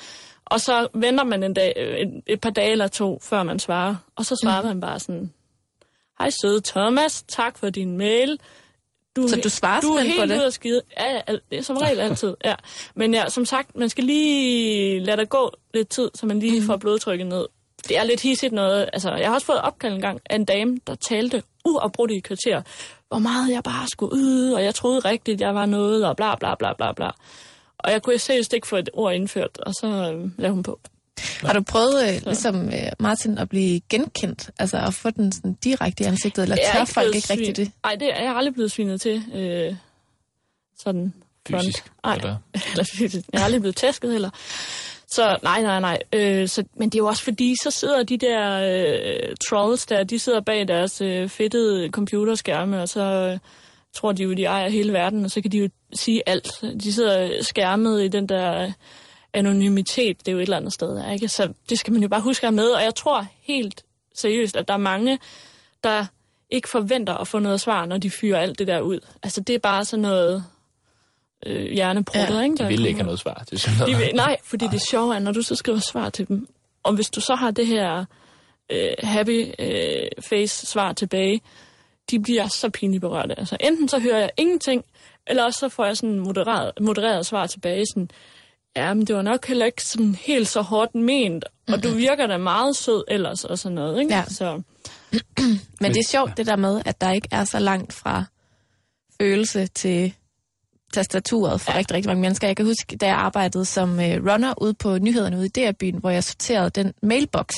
[0.44, 3.58] Og så venter man en dag, øh, et, et par dage eller to, før man
[3.58, 3.94] svarer.
[4.16, 4.68] Og så svarer mm.
[4.68, 5.32] man bare sådan,
[6.18, 8.38] Hej søde Thomas, tak for din mail.
[9.16, 10.36] Du, Så du svarer du er helt på det?
[10.36, 10.82] ude at skide.
[11.00, 11.20] Ja,
[11.52, 12.34] ja, som regel altid.
[12.44, 12.54] Ja.
[12.94, 16.60] Men ja, som sagt, man skal lige lade der gå lidt tid, så man lige
[16.60, 16.66] mm.
[16.66, 17.46] får blodtrykket ned.
[17.88, 18.88] Det er lidt hissigt noget.
[18.92, 22.20] Altså, jeg har også fået opkald en gang af en dame, der talte uafbrudt i
[22.20, 22.62] kvarter,
[23.08, 26.34] hvor meget jeg bare skulle ud, og jeg troede rigtigt, jeg var noget, og bla
[26.36, 27.10] bla bla bla bla.
[27.78, 30.80] Og jeg kunne seriøst ikke få et ord indført, og så øh, lavede hun på.
[31.40, 34.50] Har du prøvet, øh, ligesom øh, Martin, at blive genkendt?
[34.58, 37.56] Altså at få den sådan direkte i ansigtet, eller er tør ikke folk ikke rigtigt
[37.56, 37.70] det?
[37.84, 39.22] Nej, det er jeg aldrig blevet svinet til.
[39.34, 39.74] Øh,
[40.78, 41.12] sådan
[41.48, 41.64] front.
[41.64, 42.36] Fysisk, Nej, eller?
[42.72, 43.26] eller fysisk.
[43.32, 44.30] Jeg er aldrig blevet tæsket heller.
[45.08, 45.98] Så nej, nej, nej.
[46.12, 50.04] Øh, så, men det er jo også fordi, så sidder de der øh, trolls der,
[50.04, 53.38] de sidder bag deres øh, fedtede computerskærme, og så øh,
[53.94, 56.48] tror de jo, de ejer hele verden, og så kan de jo sige alt.
[56.82, 58.72] De sidder skærmet i den der øh,
[59.36, 61.28] anonymitet, det er jo et eller andet sted, der, ikke?
[61.28, 63.84] Så det skal man jo bare huske at med, og jeg tror helt
[64.14, 65.18] seriøst, at der er mange,
[65.84, 66.06] der
[66.50, 69.00] ikke forventer at få noget svar, når de fyrer alt det der ud.
[69.22, 70.44] Altså, det er bare sådan noget
[71.46, 72.56] øh, hjernebruttet, Ja, ikke?
[72.56, 73.02] De der ville ikke kommer.
[73.02, 74.06] have noget svar til sådan De noget.
[74.06, 76.48] vil, nej, fordi det sjove er, når du så skriver svar til dem,
[76.82, 78.04] og hvis du så har det her
[78.70, 81.40] øh, happy øh, face svar tilbage,
[82.10, 83.38] de bliver så pinligt berørte.
[83.38, 84.84] Altså enten så hører jeg ingenting,
[85.26, 88.10] eller også så får jeg sådan modereret, modereret svar tilbage, sådan,
[88.76, 92.26] ja, men det var nok heller ikke sådan helt så hårdt ment, og du virker
[92.26, 94.14] da meget sød ellers, og sådan noget, ikke?
[94.14, 94.24] Ja.
[94.28, 94.62] Så,
[95.80, 98.24] Men det er sjovt det der med, at der ikke er så langt fra
[99.20, 100.14] følelse til
[100.92, 101.78] tastaturet for ja.
[101.78, 102.46] rigtig, rigtig mange mennesker.
[102.46, 105.98] Jeg kan huske, da jeg arbejdede som øh, runner ude på nyhederne ude i DR-byen,
[105.98, 107.54] hvor jeg sorterede den mailbox,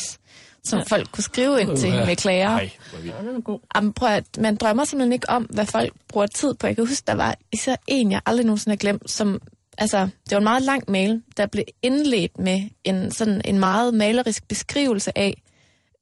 [0.65, 0.85] som ja.
[0.85, 2.05] folk kunne skrive ind til Uha.
[2.05, 2.49] med klager.
[2.49, 3.63] Ej, hvor vildt.
[3.75, 6.67] Jamen, prøv at, man drømmer simpelthen ikke om, hvad folk bruger tid på.
[6.67, 9.41] Jeg kan huske, der var især en, jeg aldrig nogensinde har glemt, som,
[9.79, 13.95] altså, det var en meget lang mail, der blev indledt med en, sådan en meget
[13.95, 15.43] malerisk beskrivelse af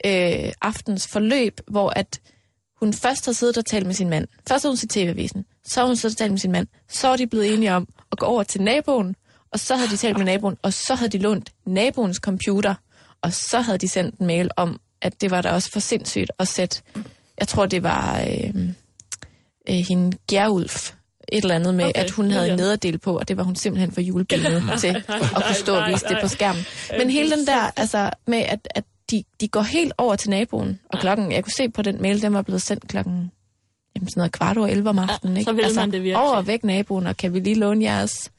[0.05, 2.21] øh, aftens forløb, hvor at
[2.81, 4.29] hun først har siddet og talt med sin mand.
[4.49, 7.09] Først har hun set TV-avisen, så har hun siddet og talt med sin mand, så
[7.09, 9.17] er de blevet enige om at gå over til naboen,
[9.51, 12.75] og så havde de talt med naboen, og så havde de lånt naboens computer,
[13.23, 16.31] og så havde de sendt en mail om, at det var da også for sindssygt
[16.39, 16.83] at sætte,
[17.39, 18.69] jeg tror det var øh,
[19.69, 20.93] øh, hende Gerulf,
[21.33, 22.57] et eller andet med, okay, at hun havde ja.
[22.57, 25.91] nederdel på, og det var hun simpelthen for julebillet til at kunne stå og nej,
[25.91, 26.21] vise det nej.
[26.23, 26.63] på skærmen.
[26.99, 30.81] Men hele den der, altså med at, at de, de går helt over til naboen,
[30.89, 33.31] og klokken, jeg kunne se på den mail, den var blevet sendt klokken
[33.97, 35.49] jamen sådan noget kvart over 11 om aftenen, Ja, ikke?
[35.49, 36.17] så vil altså, man det virkelig.
[36.23, 38.31] over og væk naboen, og kan vi lige låne jeres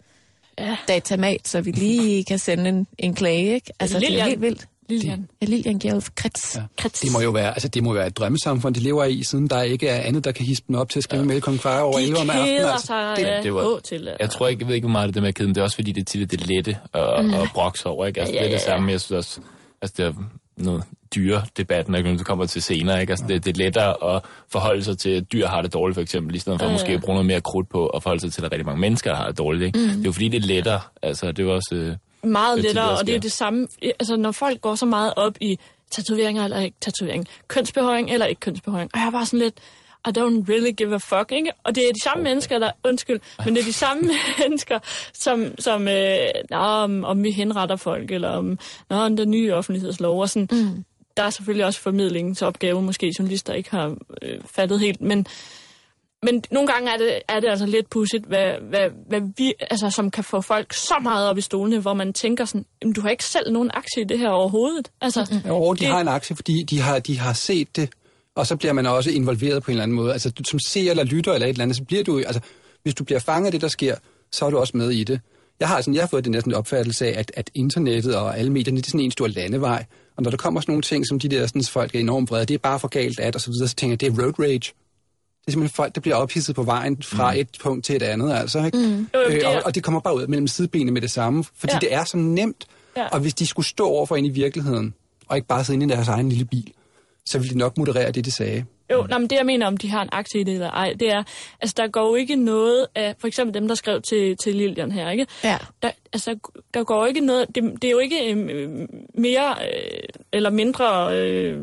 [0.59, 0.77] ja.
[0.87, 3.71] datamat, så vi lige kan sende en, en klage, ikke?
[3.79, 4.27] Altså, det er Lilian.
[4.27, 4.67] helt vildt.
[4.89, 5.27] Lilian.
[5.41, 6.55] Ja, Lilian Gjerulf Krets.
[6.55, 6.61] Ja.
[6.77, 6.99] Krets.
[6.99, 9.61] Det må jo være, altså det må være et drømmesamfund, de lever i, siden der
[9.61, 11.27] ikke er andet, der kan hispe dem op til at skrive ja.
[11.27, 11.57] mail kl.
[11.57, 12.57] 40 over 11 om aftenen.
[12.57, 13.13] keder Altså.
[13.17, 14.09] det- det, det var- var, til.
[14.19, 15.53] Jeg tror ikke, jeg ved ikke, hvor meget det er med at kede dem.
[15.53, 17.33] Det er også fordi, det tit er det lette og, mm.
[17.33, 18.19] og brokse over, ikke?
[18.19, 18.75] Altså, Ja, det er det ja, ja.
[18.77, 18.91] samme.
[18.91, 19.39] Jeg synes også,
[19.81, 20.13] altså, det er
[20.57, 20.83] noget
[21.15, 22.09] dyre debatten, ikke?
[22.09, 23.11] Når du kommer til senere, ikke?
[23.11, 24.21] Altså, det, det er lettere at
[24.51, 26.89] forholde sig til, at dyr har det dårligt, for eksempel, i stedet for Ja, måske
[26.89, 26.93] ja.
[26.95, 28.81] at bruge noget mere krudt på at forholde sig til, at der er rigtig mange
[28.81, 29.79] mennesker, der har det dårligt, ikke?
[29.79, 29.85] Mm.
[29.87, 30.79] Det er jo fordi, det er lettere.
[31.01, 31.95] Altså, det er jo også...
[32.23, 33.67] Meget er lettere, og det er det samme.
[33.83, 35.59] Altså, når folk går så meget op i
[35.91, 39.59] tatoveringer eller ikke tatovering, kønsbehøring eller ikke kønsbehøring, og jeg er bare sådan lidt,
[40.07, 41.51] I don't really give a fuck, ikke?
[41.63, 44.03] Og det er de samme mennesker, der, undskyld, men det er de samme
[44.39, 44.79] mennesker,
[45.13, 46.17] som, som øh,
[46.49, 48.59] nå, om, om vi henretter folk, eller om,
[48.89, 50.47] nå, om den nye offentlighedslov, og sådan.
[50.51, 50.83] Mm.
[51.17, 55.27] Der er selvfølgelig også formidlingens opgave, måske journalister ikke har øh, fattet helt, men
[56.23, 59.89] men nogle gange er det, er det altså lidt pudsigt, hvad, hvad, hvad vi, altså,
[59.89, 63.01] som kan få folk så meget op i stolene, hvor man tænker sådan, "Jamen, du
[63.01, 64.91] har ikke selv nogen aktie i det her overhovedet.
[65.01, 65.47] Altså, mm-hmm.
[65.49, 67.89] Jo, de Det- har en aktie, fordi de har, de har set det,
[68.35, 70.13] og så bliver man også involveret på en eller anden måde.
[70.13, 72.39] Altså, du, som ser eller lytter eller et eller andet, så bliver du, altså,
[72.83, 73.95] hvis du bliver fanget af det, der sker,
[74.31, 75.19] så er du også med i det.
[75.59, 78.51] Jeg har, sådan, jeg har fået den næsten opfattelse af, at, at internettet og alle
[78.51, 79.85] medierne, det er sådan en stor landevej.
[80.17, 82.45] Og når der kommer sådan nogle ting, som de der sådan, folk er enormt vrede,
[82.45, 84.39] det er bare for galt at, og så videre, så tænker jeg, det er road
[84.39, 84.73] rage.
[85.47, 87.39] Det er simpelthen folk, der bliver ophidset på vejen fra mm.
[87.39, 88.65] et punkt til et andet, altså.
[88.65, 88.77] Ikke?
[88.77, 88.83] Mm.
[89.13, 91.11] Jo, jo, Øh, det er- og, og det kommer bare ud mellem sidebenene med det
[91.11, 91.79] samme, fordi Ja.
[91.79, 92.65] det er så nemt.
[92.97, 93.07] Ja.
[93.07, 94.93] Og hvis de skulle stå over for en i virkeligheden,
[95.27, 96.71] og ikke bare sidde inde i deres egen lille bil,
[97.25, 98.65] så ville de nok moderere det, de sagde.
[98.91, 100.93] Jo, nej, men det jeg mener, om de har en aktie i det eller ej,
[100.99, 101.23] det er,
[101.61, 104.91] altså der går jo ikke noget af, for eksempel dem, der skrev til, til Lilian
[104.91, 105.27] her, ikke?
[105.43, 105.57] Ja.
[105.81, 106.35] Der, altså,
[106.73, 108.87] der går ikke noget, det, det er jo ikke øh,
[109.17, 109.99] mere øh,
[110.33, 111.17] eller mindre...
[111.17, 111.59] Øh,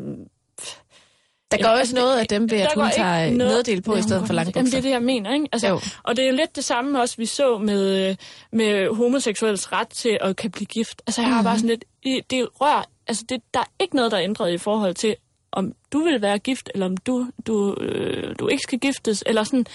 [1.51, 3.99] Der går Jamen, også noget af dem ved, at hun ikke tager noget- på Ja,
[3.99, 5.47] i stedet for lange Jamen, det er det, jeg mener, ikke?
[5.51, 5.79] Altså, Jo.
[6.03, 8.15] og det er jo lidt det samme også, vi så med,
[8.51, 11.01] med homoseksuels ret til at kan blive gift.
[11.07, 11.43] Altså, jeg har Mhm.
[11.45, 11.69] bare sådan
[12.03, 12.29] lidt...
[12.29, 12.85] Det rør...
[13.07, 15.15] Altså, det, der er ikke noget, der er ændret i forhold til,
[15.51, 19.43] om du vil være gift, eller om du, du, øh, du ikke skal giftes, eller
[19.43, 19.65] sådan...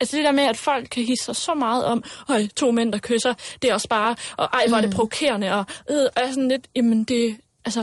[0.00, 2.92] Altså det der med, at folk kan hisse sig så meget om, høj, to mænd,
[2.92, 4.96] der kysser, det er også bare, og ej, hvor er det Mhm.
[4.96, 7.80] provokerende, og, øh, og sådan lidt, jamen det, altså,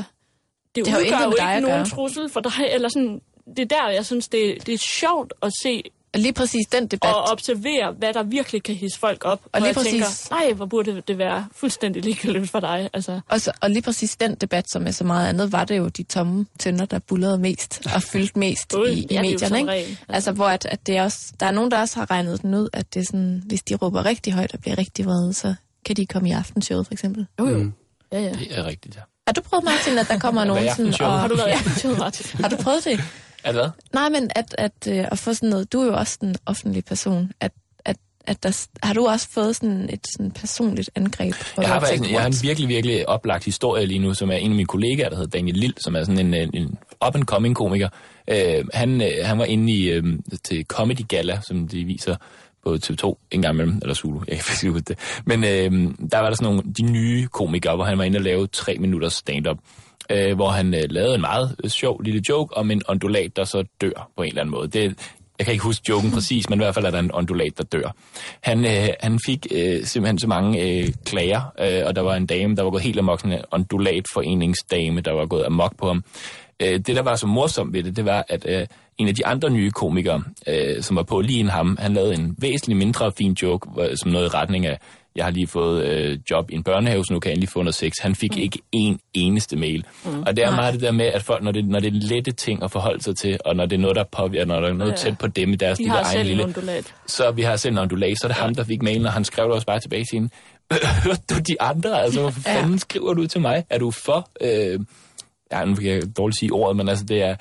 [0.76, 1.90] det, Det jo udgør jo med dig ikke nogen gøre.
[1.90, 5.52] trussel for dig, eller sådan, det er der, jeg synes, det, det er sjovt at
[5.62, 5.84] se
[6.14, 7.16] Og lige præcis den debat.
[7.16, 9.42] og observere, hvad der virkelig kan hisse folk op.
[9.52, 10.08] Og lige jeg præcis- tænker,
[10.46, 12.90] nej, hvor burde det være fuldstændig ligegyldigt for dig.
[12.94, 15.78] Altså, Og, så, og lige præcis den debat, som er så meget andet, var det
[15.78, 19.22] jo de tomme tønder, der bullerede mest og fyldte mest Ui, i, i ja, er
[19.22, 19.60] medierne.
[19.60, 19.72] Ikke?
[19.72, 19.96] altså.
[20.10, 22.54] Altså, hvor at, at det er også, der er nogen, der også har regnet den
[22.54, 25.56] ud, at det er sådan, hvis de råber rigtig højt og bliver rigtig vrede, så
[25.86, 27.28] kan de komme i aftenshowet, for eksempel.
[27.40, 27.58] jo, jo.
[27.58, 27.74] Mm.
[28.12, 28.30] Ja, ja.
[28.32, 29.02] det er rigtigt, ja.
[29.28, 30.94] Har du prøvet, Martin, at der kommer nogen sådan...
[31.02, 32.40] Og, Har du været i aftenshowet, Martin?
[32.42, 33.00] har du prøvet det?
[33.46, 33.70] Det hvad?
[33.94, 35.74] Nej, men at, at, øh, at få sådan noget...
[35.74, 37.32] Du er jo også en offentlig person.
[37.40, 37.52] At,
[37.86, 41.36] at, at der, har du også fået sådan et sådan personligt angreb?
[41.58, 44.52] Jeg har, faktisk, jeg har en virkelig, virkelig oplagt historie lige nu, som er en
[44.52, 46.78] af mine kollegaer, der hedder Daniel Lille, som er sådan en, en, en
[47.08, 47.90] up-and-coming komiker.
[48.28, 50.04] Øh, han, øh, han var inde i, øh,
[50.44, 52.16] til Comedy Gala, som de viser
[52.64, 54.98] på TV2 en gang imellem, eller Zulu, jeg kan faktisk ikke huske det.
[55.26, 58.22] Men øh, der var der sådan nogle, de nye komikere, hvor han var inde og
[58.22, 59.58] lave tre minutters stand-up,
[60.14, 63.44] øh, hvor han øh, lavede en meget øh, sjov lille joke om en ondulat, der
[63.44, 64.68] så dør på en eller anden måde.
[64.68, 64.98] Det,
[65.40, 67.64] jeg kan ikke huske joken præcis, men i hvert fald er der en ondulat, der
[67.64, 67.96] dør.
[68.42, 72.26] Han, øh, han fik øh, simpelthen så mange øh, klager, øh, og der var en
[72.26, 76.04] dame, der var gået helt amok, en ondulatforeningsdame, der var gået amok på ham.
[76.60, 79.26] Øh, det, der var så morsomt ved det, det var, at øh, en af de
[79.26, 83.12] andre nye komikere, øh, som var på lige end ham, han lavede en væsentligt mindre
[83.18, 84.80] fin joke, som noget i retning af,
[85.16, 87.62] jeg har lige fået øh, job i en børnehave, så nu kan jeg endelig få
[87.62, 87.94] noget sex.
[88.02, 88.42] Han fik mm.
[88.42, 89.86] ikke en eneste mail.
[90.06, 90.24] Mm.
[90.24, 92.32] Og det er meget det der med, at folk, når det, når det er lette
[92.32, 94.74] ting at forholde sig til, og når det er noget, der påvirker, når der er
[94.74, 94.96] noget Ja.
[94.96, 96.94] tæt på dem i deres De lille egen lille, undulat.
[97.08, 98.42] så vi har selv en ondulat, så er det ja.
[98.44, 100.30] ham, der fik mailen, og han skrev det også bare tilbage til hende.
[101.06, 102.02] Hørte du de andre?
[102.02, 102.62] Altså, hvorfor Ja.
[102.62, 103.66] fanden skriver du til mig?
[103.70, 104.30] Er du for...
[104.42, 104.80] Øh,
[105.52, 107.36] ja, nu kan jeg dårligt sige ordet, men altså, det er,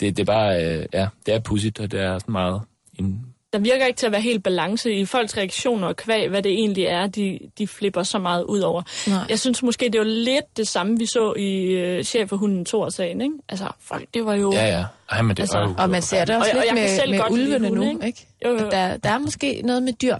[0.00, 0.64] det, det er bare...
[0.64, 2.60] Øh, ja, det er pudsigt, og det er sådan meget...
[2.98, 3.20] En,
[3.56, 6.52] Der virker ikke til at være helt balance i folks reaktioner og kvæg, hvad det
[6.52, 8.82] egentlig er, de, de flipper så meget ud over.
[9.06, 9.18] Nej.
[9.28, 12.64] Jeg synes måske, det var lidt det samme, vi så i uh, chef for hunden
[12.64, 13.34] Thor-sagen, ikke?
[13.48, 14.52] Altså, folk, det var jo...
[14.52, 14.84] ja, ja.
[15.10, 15.74] Ej, men det Altså, er jo...
[15.78, 17.84] Og man ser det også Og- og lidt jeg kan selv med, med ulvene hunde,
[17.84, 18.06] nu, ikke?
[18.06, 18.26] ikke?
[18.44, 18.58] Jo, jo.
[18.70, 20.16] Der, der er måske noget med dyr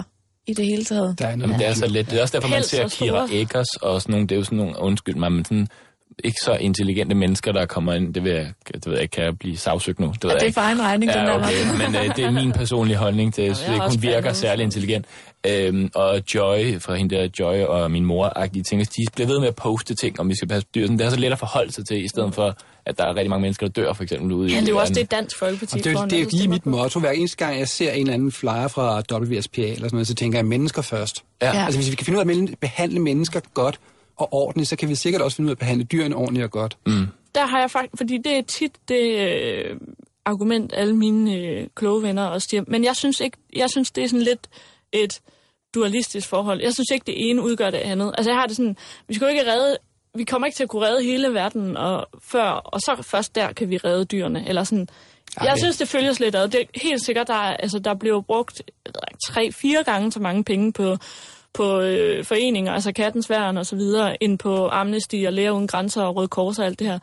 [0.47, 1.19] i det hele taget.
[1.19, 2.11] Der er noget Jamen, det er så let.
[2.11, 3.29] Det er også derfor, man Pels ser og Kira.
[3.33, 5.69] Eggers og sådan nogle, det er jo sådan nogle, undskyld mig, men sådan
[6.25, 9.25] ikke så intelligente mennesker, der kommer ind, det ved jeg, det ved jeg ikke, kan
[9.25, 10.07] jeg blive sagsøgt nu?
[10.07, 12.25] Det ved jeg det er for egen regning, den Ja, der okay, men øh, det
[12.25, 15.07] er min personlige holdning til, jeg synes er ikke, hun virker af særlig intelligent.
[15.47, 19.49] Øhm, og Joy, fra hende der Joy og min mor-agtige ting, de bliver ved med
[19.49, 20.83] at poste ting, om vi skal passe på dyr.
[20.83, 22.57] Sådan, Det er så let at forholde sig til, i stedet for,
[22.87, 24.73] at der er rigtig mange mennesker, der dør, for eksempel ude i Ja, det er
[24.73, 27.01] jo også det, Dansk Folkeparti Og det, er en det er lige mit motto.
[27.01, 30.15] Hver eneste gang, jeg ser en eller anden flyer fra WSPA eller sådan noget, så
[30.15, 31.25] tænker jeg mennesker først.
[31.43, 31.57] Ja.
[31.57, 31.65] Ja.
[31.65, 33.79] Altså hvis vi kan finde ud af at behandle mennesker godt,
[34.17, 36.51] og ordentligt, så kan vi sikkert også finde ud af at behandle dyrene ordentligt og
[36.51, 36.77] godt.
[36.87, 37.07] Mm.
[37.35, 39.77] Der har jeg faktisk, fordi det er tit det øh,
[40.25, 42.65] argument, alle mine øh, kloge venner også siger.
[42.67, 44.49] Men jeg synes ikke, jeg synes det er sådan lidt
[44.93, 45.21] et
[45.75, 46.63] dualistisk forhold.
[46.63, 48.15] Jeg synes ikke, det ene udgør det andet.
[48.19, 48.77] Altså jeg har det sådan,
[49.09, 49.77] vi skal jo ikke redde,
[50.15, 53.53] vi kommer ikke til at kunne redde hele verden og før, og så først der
[53.53, 54.49] kan vi redde dyrene.
[54.49, 54.89] Eller sådan,
[55.41, 55.59] jeg Ej.
[55.59, 56.49] synes, det følges lidt ad.
[56.49, 58.63] Det er helt sikkert, der, er, altså, der blev brugt
[59.27, 60.97] tre-fire gange så mange penge på,
[61.57, 65.67] på øh, foreninger, altså Kattens Værn og så videre, end på Amnesty og Læger Uden
[65.67, 66.99] Grænser og Røde Kors og alt det her.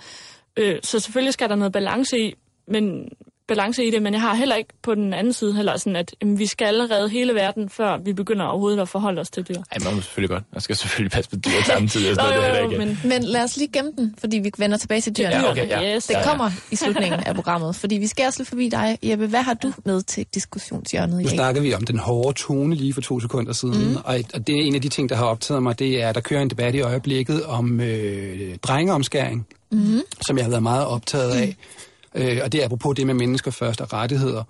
[0.57, 2.35] Øh, så selvfølgelig skal der noget balance i,
[2.67, 3.09] men
[3.47, 6.15] balance i det, men jeg har heller ikke på den anden side heller sådan, at
[6.21, 9.55] jamen, vi skal redde hele verden, før vi begynder overhovedet at forholde os til dyr.
[9.55, 10.43] Ej, man må selvfølgelig godt.
[10.53, 12.09] Man skal selvfølgelig passe på dyr samtidig.
[12.09, 12.99] og sådan Nå, noget, det jo, der jo, ikke.
[13.03, 15.35] men Men lad os lige gemme den, fordi vi vender tilbage til dyrene.
[15.35, 15.95] Ja, okay, ja.
[15.95, 16.05] Yes.
[16.05, 18.97] Det kommer i slutningen af programmet, fordi vi skal også lidt forbi dig.
[19.03, 21.37] Jeppe, hvad har du med til diskussionshjørnet i Nu dag?
[21.37, 23.95] snakker vi om den hårde tone lige for to sekunder siden, mm.
[23.95, 26.15] og, og det er en af de ting, der har optaget mig, det er, at
[26.15, 30.01] der kører en debat i øjeblikket om øh, drengeomskæring, mm.
[30.27, 31.55] som jeg har været meget optaget af.
[32.15, 34.43] Øh, og det er apropos det med mennesker først og rettigheder.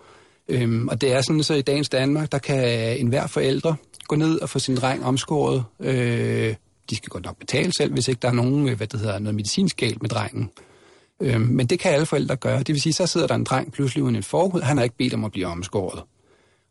[0.48, 3.76] Øhm, og det er sådan, så i dagens Danmark, der kan enhver forældre
[4.08, 5.64] gå ned og få sin dreng omskåret.
[5.80, 6.56] Øh,
[6.90, 9.20] de skal godt nok betale selv, hvis ikke der er nogen, øh, hvad det hedder,
[9.20, 10.50] noget medicinsk galt med drengen.
[11.22, 12.60] Øhm, men det kan alle forældre gøre.
[12.60, 14.62] Det vil sige, så sidder der en dreng pludselig uden en forhud.
[14.62, 16.04] Han har ikke bedt om at blive omskåret.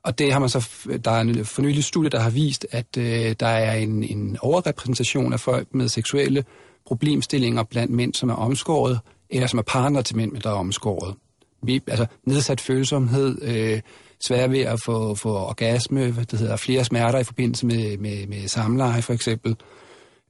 [0.04, 0.68] Og det har man så,
[1.04, 5.32] der er en fornyelig studie, der har vist, at øh, der er en, en overrepræsentation
[5.32, 6.44] af folk med seksuelle
[6.86, 9.00] problemstillinger blandt mænd, som er omskåret,
[9.32, 11.14] eller som er partner til mænd, der er omskåret.
[11.62, 13.80] Vi, altså nedsat følsomhed, øh,
[14.26, 18.26] svær ved at få, få orgasme, hvad det hedder, flere smerter i forbindelse med, med,
[18.26, 19.56] med samleje for eksempel.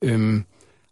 [0.03, 0.45] Øhm,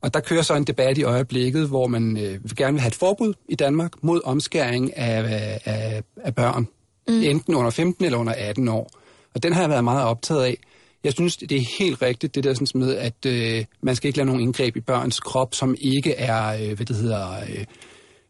[0.02, 2.94] og der kører så en debat i øjeblikket, hvor man øh, gerne vil have et
[2.94, 6.66] forbud i Danmark mod omskæring af, af, af børn.
[7.08, 7.22] Mm.
[7.22, 8.90] Enten under 15 eller under 18 år.
[9.34, 10.56] Og den har jeg været meget optaget af.
[11.04, 14.18] Jeg synes, det er helt rigtigt, det der sådan med, at øh, man skal ikke
[14.18, 17.64] lave nogen indgreb i børns krop, som ikke er, øh, hvad det hedder, øh,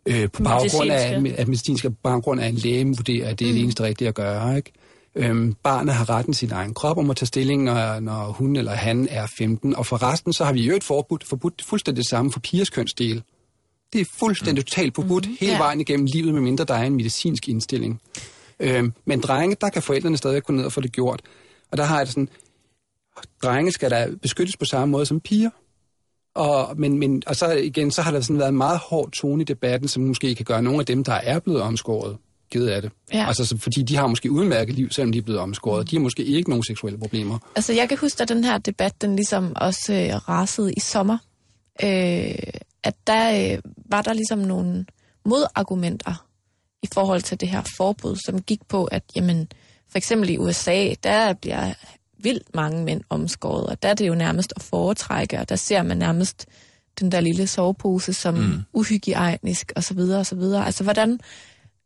[0.06, 1.40] øh, på baggrund af, Medicinske.
[1.40, 3.54] at medicinsk baggrund af en læge vurderer, at det er mm.
[3.54, 4.56] det eneste rigtige at gøre.
[4.56, 4.72] Ikke?
[5.14, 8.72] Øhm, barnet har retten sin egen krop og må tage stilling, når, når hun eller
[8.72, 9.76] han er 15.
[9.76, 12.70] Og for resten, så har vi jo et forbud, forbudt fuldstændig det samme for pigers
[12.70, 13.22] kønsdele.
[13.92, 15.36] Det er fuldstændig totalt forbudt mm.
[15.40, 15.58] hele Ja.
[15.58, 18.00] vejen igennem livet, medmindre der er en medicinsk indstilling.
[18.60, 21.22] Øhm, men drenge, der kan forældrene stadig gå ned og få det gjort.
[21.70, 22.28] Og der har jeg det sådan,
[23.42, 25.50] drenge skal da beskyttes på samme måde som piger.
[26.34, 29.42] Og, men, men, og så igen, så har der sådan været en meget hård tone
[29.42, 32.16] i debatten, som måske kan gøre nogle af dem, der er blevet omskåret,
[32.50, 32.92] ked af det.
[33.12, 33.26] Ja.
[33.26, 35.90] Altså, så, fordi de har måske udmærket liv, selvom de er blevet omskåret.
[35.90, 37.38] De har måske ikke nogen seksuelle problemer.
[37.56, 41.18] Altså, jeg kan huske, at den her debat, den ligesom også øh, rasede i sommer,
[41.82, 42.34] øh,
[42.82, 43.58] at der øh,
[43.90, 44.86] var der ligesom nogle
[45.24, 46.26] modargumenter
[46.82, 49.48] i forhold til det her forbud, som gik på, at jamen,
[49.90, 51.74] for eksempel i USA, der bliver
[52.22, 55.82] vildt mange mænd omskåret, og der er det jo nærmest at foretrække, og der ser
[55.82, 56.46] man nærmest
[57.00, 58.62] den der lille sovepose som mm.
[58.72, 60.66] uhygiejnisk, og så videre, og så videre.
[60.66, 61.20] Altså, hvordan,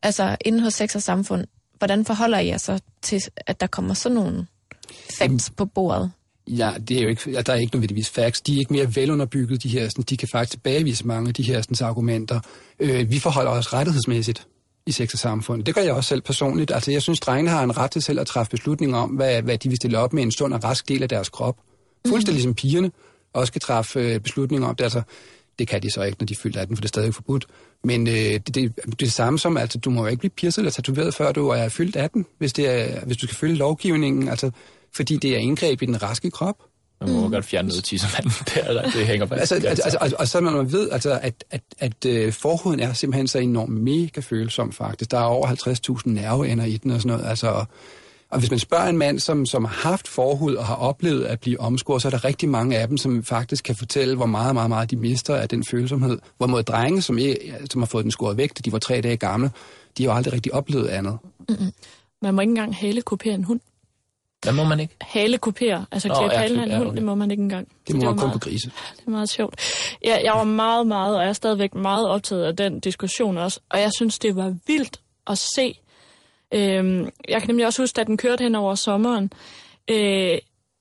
[0.02, 1.44] altså, inden hos sex og samfund,
[1.78, 4.46] hvordan forholder I jer så til, at der kommer sådan nogle
[5.18, 6.10] facts på bordet?
[6.48, 8.40] Ja, det er jo ikke, ja, der er ikke nødvendigvis facts.
[8.40, 9.88] De er ikke mere velunderbygget, de her.
[9.88, 12.40] Sådan, de kan faktisk tilbagevise mange af de her sådan, argumenter.
[12.80, 14.46] Øh, vi forholder os rettighedsmæssigt
[14.86, 15.64] i sex og samfund.
[15.64, 16.70] Det gør jeg også selv personligt.
[16.70, 19.58] Altså, jeg synes, drengene har en ret til selv at træffe beslutninger om, hvad, hvad
[19.58, 21.56] de vil stille op med en sund og rask del af deres krop.
[22.06, 22.90] Fuldstændig ligesom pigerne
[23.32, 24.84] også kan træffe øh, beslutninger om det.
[24.84, 25.02] Altså,
[25.58, 27.46] det kan de så ikke, når de fylder 18, for det er stadig forbudt.
[27.84, 30.30] Men øh, det, det, det er det samme som, altså, du må jo ikke blive
[30.30, 33.54] pierced eller tatoveret, før du er fyldt 18, hvis, det er, hvis du skal følge
[33.54, 34.28] lovgivningen.
[34.28, 34.50] Altså,
[34.94, 36.56] fordi det er indgreb i den raske krop.
[37.06, 37.32] Man må mm.
[37.32, 39.40] godt fjerne noget tissemanden der, det hænger fast.
[39.40, 42.80] Altså, altså, altså, altså, og så når man ved, altså, at, at, at øh, forhuden
[42.80, 45.10] er simpelthen så enormt mega følsom faktisk.
[45.10, 47.30] Der er over 50.000 nerveender i den og sådan noget.
[47.30, 47.64] Altså,
[48.30, 51.40] og hvis man spørger en mand, som, som har haft forhud og har oplevet at
[51.40, 54.54] blive omskåret, så er der rigtig mange af dem, som faktisk kan fortælle, hvor meget,
[54.54, 56.18] meget, meget de mister af den følsomhed.
[56.36, 59.16] Hvorimod drenge, som, ikke, som har fået den skåret væk, da de var tre dage
[59.16, 59.50] gamle,
[59.98, 61.18] de har jo aldrig rigtig oplevet andet.
[62.22, 63.60] Man må ikke engang halekopere en hund.
[64.44, 64.96] Hvad må man ikke?
[65.00, 66.96] Halekopere, altså Nå, ja, halen af en ja, hund, okay.
[66.96, 67.68] det må man ikke engang.
[67.86, 68.70] Det må var man kun meget- på grise.
[68.96, 69.60] Det er meget sjovt.
[70.04, 73.60] Jeg, jeg var meget, meget, og jeg er stadigvæk meget optaget af den diskussion også.
[73.70, 75.78] Og jeg synes, det var vildt at se.
[76.54, 79.32] Øhm, jeg kan nemlig også huske, at den kørte hen over sommeren.
[79.90, 80.38] Øh,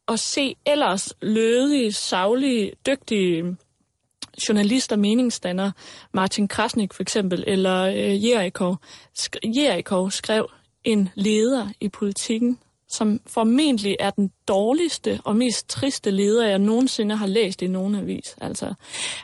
[0.08, 3.56] at se ellers lødige, savlige, dygtige
[4.50, 5.72] journalister, meningsdannere,
[6.14, 8.78] Martin Krasnik for eksempel, eller øh, Jerikov,
[9.20, 10.50] sk- Jerikov skrev
[10.84, 12.60] en leder i politikken,
[12.94, 17.96] som formentlig er den dårligste og mest triste leder, jeg nogensinde har læst i nogen
[17.96, 18.36] avis.
[18.42, 18.74] Altså,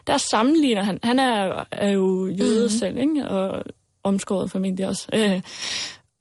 [0.08, 2.70] der sammenligner han, han er, er jo jøde mm-hmm.
[2.70, 3.28] selv, ikke?
[3.30, 3.64] og
[4.04, 5.08] omskåret formentlig også.
[5.14, 5.42] Øh,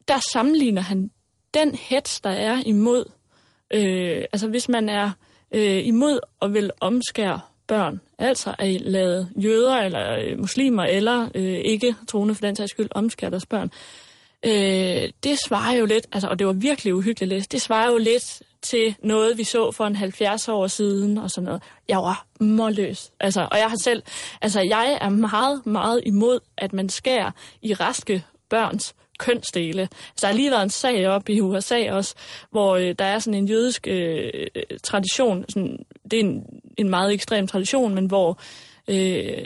[0.09, 1.11] der sammenligner han
[1.55, 3.05] den hets, der er imod,
[3.71, 5.11] øh, altså hvis man er
[5.55, 11.59] øh, imod og vil omskære børn, altså at lade jøder eller øh, muslimer eller øh,
[11.59, 14.08] ikke troende for den sags skyld omskære deres børn, øh,
[14.45, 17.99] øh, det svarer jo lidt, altså, og det var virkelig uhyggeligt læst, det svarer jo
[17.99, 21.63] lidt til noget, vi så for en 70 år siden og sådan noget.
[21.89, 23.13] Jeg var målløs.
[23.21, 24.03] Altså, og jeg har selv,
[24.43, 27.31] altså jeg er meget, meget imod, at man skærer
[27.63, 29.89] i raske børns kønsdele.
[30.17, 32.15] Så der har lige været en sag op i USA også,
[32.51, 34.47] hvor øh, der er sådan en jødisk øh,
[34.83, 35.79] tradition, sådan,
[36.11, 36.45] det er en,
[36.77, 38.39] en meget ekstrem tradition, men hvor
[38.89, 39.45] øh,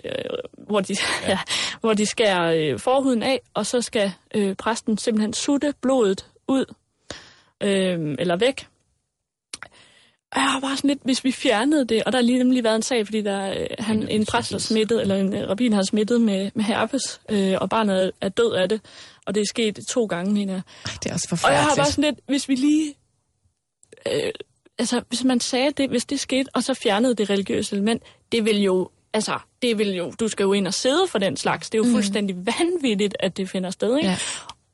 [0.67, 0.97] hvor, de,
[1.29, 1.39] ja.
[1.81, 6.65] hvor de skærer øh, forhuden af, og så skal øh, præsten simpelthen sutte blodet ud,
[7.63, 8.67] øh, eller væk.
[10.33, 12.65] Og jeg har bare sådan lidt, hvis vi fjernede det, og der har lige nemlig
[12.65, 15.73] været en sag, fordi der øh, han, en præst har smittet, eller en øh, rabbin
[15.73, 18.81] har smittet med, med herpes, øh, og barnet er, er død af det,
[19.27, 20.63] og det er sket to gange, mener jeg.
[21.03, 21.69] Det er også Og jeg forfærdeligt.
[21.69, 22.95] har bare sådan lidt, hvis vi lige...
[24.13, 24.33] Øh,
[24.79, 28.45] altså, hvis man sagde det, hvis det skete, og så fjernede det religiøse element, det
[28.45, 28.91] vil jo...
[29.15, 30.13] Altså, det vil jo...
[30.21, 31.71] Du skal jo ind og sidde for den slags.
[31.71, 31.93] Det er jo mm.
[31.93, 34.09] fuldstændig vanvittigt, at det finder sted, ikke?
[34.09, 34.17] Ja.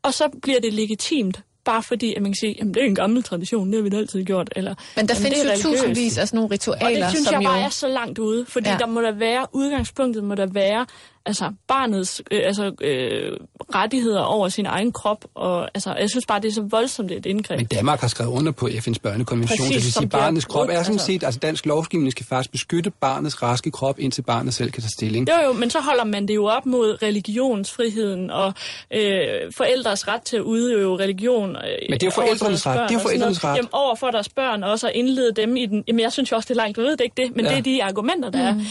[0.02, 2.94] Og så bliver det legitimt, bare fordi, at man kan sige, jamen det er en
[2.94, 4.52] gammel tradition, det har vi altid gjort.
[4.56, 5.62] Eller, Men der findes jo religiøst.
[5.62, 7.48] tusindvis af sådan nogle Og ritualer, det synes som jeg jo...
[7.48, 8.76] bare er så langt ude, fordi ja.
[8.76, 10.86] der må der være, udgangspunktet må der være,
[11.28, 13.32] altså barnets øh, altså, øh,
[13.74, 17.26] rettigheder over sin egen krop, og altså, jeg synes bare, det er så voldsomt et
[17.26, 17.58] indgreb.
[17.58, 20.22] Men Danmark har skrevet under på FN's børnekonvention, Præcis, så det vil som sige, bliver
[20.22, 21.06] barnets krop brudt, er sådan altså.
[21.06, 24.90] set, altså dansk lovgivning skal faktisk beskytte barnets raske krop, indtil barnet selv kan tage
[24.90, 25.28] stilling.
[25.28, 28.54] Jo, jo, men så holder man det jo op mod religionsfriheden og
[28.94, 31.50] øh, forældres ret til at udøve religion.
[31.50, 32.88] Øh, Men det er jo over forældrenes ret.
[32.88, 33.56] Det er jo forældrenes ret.
[33.56, 35.84] Jamen, over for deres børn også at indlede dem i den.
[35.88, 36.78] Jamen, jeg synes jo også, det er langt.
[36.78, 37.50] Jeg ved det ikke det, men ja.
[37.50, 38.60] det er de argumenter, der mm.
[38.60, 38.64] er.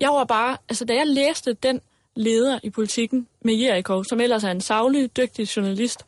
[0.00, 1.80] Jeg var bare, altså da jeg læste den
[2.16, 5.98] leder i politikken med Jericho, som ellers er en savlig, dygtig journalist,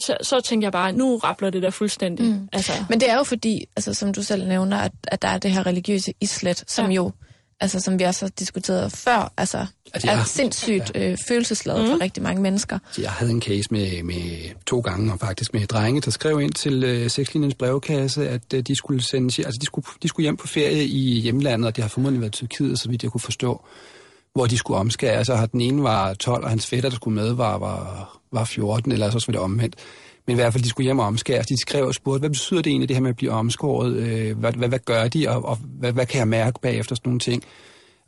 [0.00, 2.26] så, så tænkte jeg bare, nu rappler det der fuldstændig.
[2.26, 2.48] Mm.
[2.52, 5.38] Altså, Men det er jo fordi, altså, som du selv nævner, at, at der er
[5.38, 6.92] det her religiøse islet, som Ja.
[6.92, 7.12] jo,
[7.60, 12.22] altså, som vi også har diskuteret før, altså, Altså, er sindssygt øh, følelsesladet for rigtig
[12.22, 12.78] mange mennesker.
[12.98, 16.52] Jeg havde en case med, med to gange, og faktisk med drenge, der skrev ind
[16.52, 20.36] til øh, Sexlinjens brevkasse, at øh, de skulle sendes, altså de skulle, de skulle hjem
[20.36, 23.64] på ferie i hjemlandet, og det har formodentlig været Tyrkiet, så vidt jeg kunne forstå,
[24.34, 25.24] hvor de skulle omskære.
[25.24, 28.44] Så har den ene var 12, og hans fætter, der skulle med, var, var, var
[28.44, 29.76] 14, eller så var det omvendt.
[30.26, 31.46] Men i hvert fald, de skulle hjem og omskæres.
[31.46, 33.96] De skrev og spurgte, hvad betyder det egentlig, det her med at blive omskåret?
[33.96, 37.08] Øh, hvad, hvad, hvad gør de, og, og hvad, hvad kan jeg mærke bagefter sådan
[37.08, 37.42] nogle ting?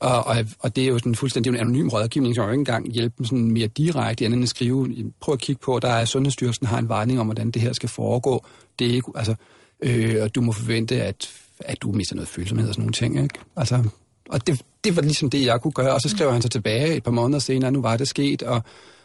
[0.01, 2.93] Og, og, og det er jo sådan fuldstændig en anonym rådgivning, som jo ikke engang
[2.93, 5.13] hjælper dem sådan mere direkte, andet end at skrive.
[5.21, 7.89] Prøv at kigge på, der er Sundhedsstyrelsen har en vejledning om, hvordan det her skal
[7.89, 8.45] foregå.
[8.79, 9.35] Det er ikke, altså,
[9.83, 13.23] øh, og du må forvente, at, at du mister noget følsomhed og sådan nogle ting,
[13.23, 13.39] ikke?
[13.57, 13.85] Altså,
[14.31, 15.95] og det, det var ligesom det, jeg kunne gøre.
[15.95, 18.63] Og så skrev han så tilbage et par måneder senere, nu var det sket, og,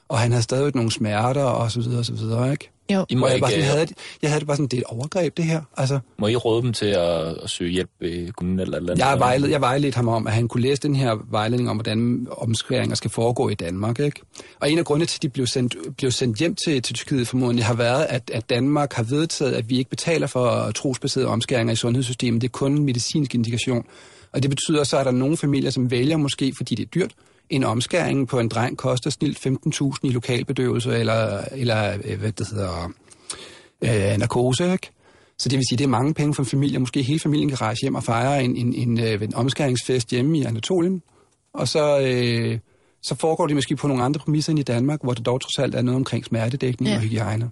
[0.09, 2.69] og han havde stadig nogle smerter, og så videre, og så videre, ikke?
[2.93, 3.05] Jo.
[3.09, 4.57] I må, Og jeg, ikke, bare sådan, øh, jeg, havde, det- jeg havde det bare
[4.57, 5.61] sådan, det er et overgreb, det her.
[5.77, 9.05] Altså, må I råde dem til at, at søge hjælp ved kommunen eller eller andet?
[9.05, 12.27] Jeg, vejled, jeg vejledte ham om, at han kunne læse den her vejledning om, hvordan
[12.31, 13.99] omskæringer skal foregå i Danmark.
[13.99, 14.21] Ikke?
[14.59, 17.27] Og en af grundene til, at de blev sendt, blev sendt hjem til, til Tyrkiet
[17.27, 21.73] formodentlig, har været, at, at Danmark har vedtaget, at vi ikke betaler for trosbaserede omskæringer
[21.73, 22.41] i sundhedssystemet.
[22.41, 23.85] Det er kun en medicinsk indikation.
[24.33, 26.89] Og det betyder så, at der er nogle familier, som vælger måske, fordi det er
[26.89, 27.15] dyrt,
[27.49, 32.47] en omskæring på en dreng koster snilt 15.000 i lokalbedøvelse eller, eller øh, hvad det
[32.47, 32.91] hedder,
[33.81, 34.91] øh, narkose, ikke?
[35.37, 36.79] Så det vil sige, det er mange penge for en familie.
[36.79, 40.37] Måske hele familien kan rejse hjem og fejre en, en, en, øh, en omskæringsfest hjemme
[40.37, 41.01] i Anatolien.
[41.53, 42.59] Og så, øh,
[43.03, 45.59] så foregår det måske på nogle andre præmisser end i Danmark, hvor der dog trods
[45.59, 46.95] alt er noget omkring smertedækning ja.
[46.95, 47.49] og hygiejne.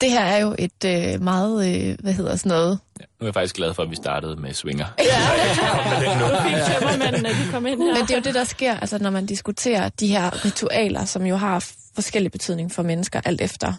[0.00, 3.34] Det her er jo et øh, meget, øh, hvad hedder sådan noget, Nu er jeg
[3.34, 4.86] faktisk glad for, at vi startede med swinger.
[4.98, 5.04] Ja,
[6.72, 7.94] tømmermændene, de kom ind her.
[7.94, 11.26] Men det er jo det, der sker, altså, når man diskuterer de her ritualer, som
[11.26, 13.72] jo har forskellig betydning for mennesker, alt efter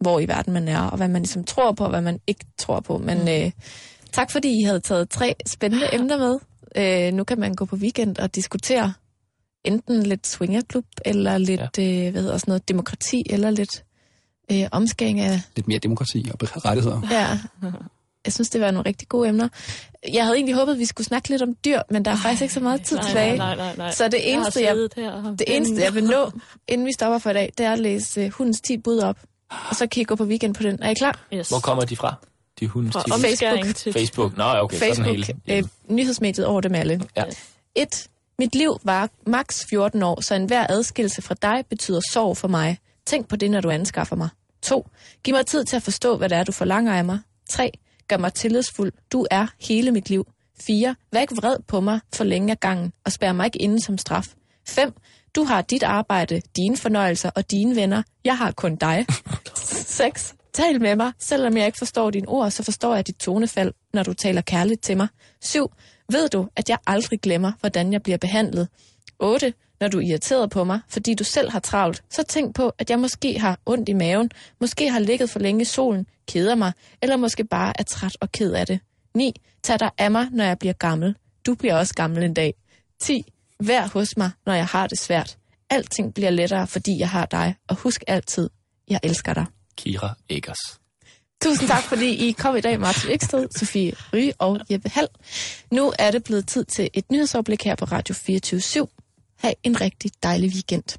[0.00, 2.44] hvor i verden man er, og hvad man ligesom tror på, og hvad man ikke
[2.58, 2.98] tror på.
[2.98, 3.28] Men Mm.
[3.28, 3.50] øh,
[4.12, 6.38] tak fordi I havde taget tre spændende emner med.
[6.76, 8.92] Øh, nu kan man gå på weekend og diskutere
[9.64, 12.06] enten lidt swingerklub, eller lidt, ja.
[12.06, 13.84] øh, hvad hedder sådan noget, demokrati, eller lidt
[14.52, 17.00] øh, omskæring af Lidt mere demokrati og rettigheder.
[17.10, 17.38] Ja.
[18.24, 19.48] Jeg synes, det var nogle rigtig gode emner.
[20.12, 22.42] Jeg havde egentlig håbet, at vi skulle snakke lidt om dyr, men der er faktisk
[22.42, 23.36] ikke så meget tid nej, tilbage.
[23.36, 23.90] Nej, nej, nej.
[23.90, 26.30] Så det eneste, jeg jeg, det eneste, jeg vil nå,
[26.68, 29.16] inden vi stopper for i dag, det er at læse uh, hundens 10 bud op.
[29.70, 30.82] Og så kan I gå på weekend på den.
[30.82, 31.26] Er I klar?
[31.34, 31.48] Yes.
[31.48, 32.14] Hvor kommer de fra?
[32.60, 33.76] De hundes Fra til omskæring Facebook.
[33.76, 33.92] til...
[33.92, 34.36] Facebook.
[34.36, 34.78] Nå, okay.
[34.78, 35.58] så den Facebook, hele.
[35.58, 37.00] øh, nyhedsmediet over dem alle.
[37.16, 37.24] Ja.
[37.74, 38.08] 1.
[38.38, 42.78] Mit liv var maks 14 år, så enhver adskillelse fra dig betyder sorg for mig.
[43.06, 44.28] Tænk på det, når du anskaffer mig.
[44.62, 44.88] 2.
[45.24, 47.18] Giv mig tid til at forstå, hvad det er, du forlanger af mig.
[47.50, 47.70] 3.
[48.08, 48.92] Gør mig tillidsfuld.
[49.12, 50.26] Du er hele mit liv.
[50.66, 50.96] 4.
[51.12, 53.98] Vær ikke vred på mig for længe af gangen, og spær mig ikke inde som
[53.98, 54.26] straf.
[54.68, 54.92] 5.
[55.34, 58.02] Du har dit arbejde, dine fornøjelser og dine venner.
[58.24, 59.06] Jeg har kun dig.
[59.56, 60.34] 6.
[60.52, 61.12] Tal med mig.
[61.18, 64.82] Selvom jeg ikke forstår dine ord, så forstår jeg dit tonefald, når du taler kærligt
[64.82, 65.08] til mig.
[65.40, 65.72] 7.
[66.12, 68.68] Ved du, at jeg aldrig glemmer, hvordan jeg bliver behandlet?
[69.18, 69.54] 8.
[69.80, 72.90] Når du er irriteret på mig, fordi du selv har travlt, så tænk på, at
[72.90, 76.72] jeg måske har ondt i maven, måske har ligget for længe i solen, keder mig,
[77.02, 78.80] eller måske bare er træt og ked af det.
[79.14, 79.32] 9.
[79.62, 81.16] Tag dig af mig, når jeg bliver gammel.
[81.46, 82.54] Du bliver også gammel en dag.
[83.00, 83.32] 10.
[83.60, 85.38] Vær hos mig, når jeg har det svært.
[85.70, 87.54] Alting bliver lettere, fordi jeg har dig.
[87.68, 88.50] Og husk altid,
[88.88, 89.44] jeg elsker dig.
[89.76, 90.80] Kira Eggers.
[91.42, 95.08] Tusind tak, fordi I kom i dag, Martin Eksted, Sofie Ry og Jeppe Hall.
[95.72, 99.07] Nu er det blevet tid til et nyhedsoverblik her på Radio 24 /7.
[99.42, 100.98] Ha' en rigtig dejlig weekend.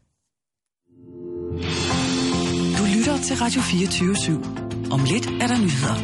[2.78, 4.92] Du lytter til Radio 24 /7.
[4.92, 5.96] Om lidt er der nyheder.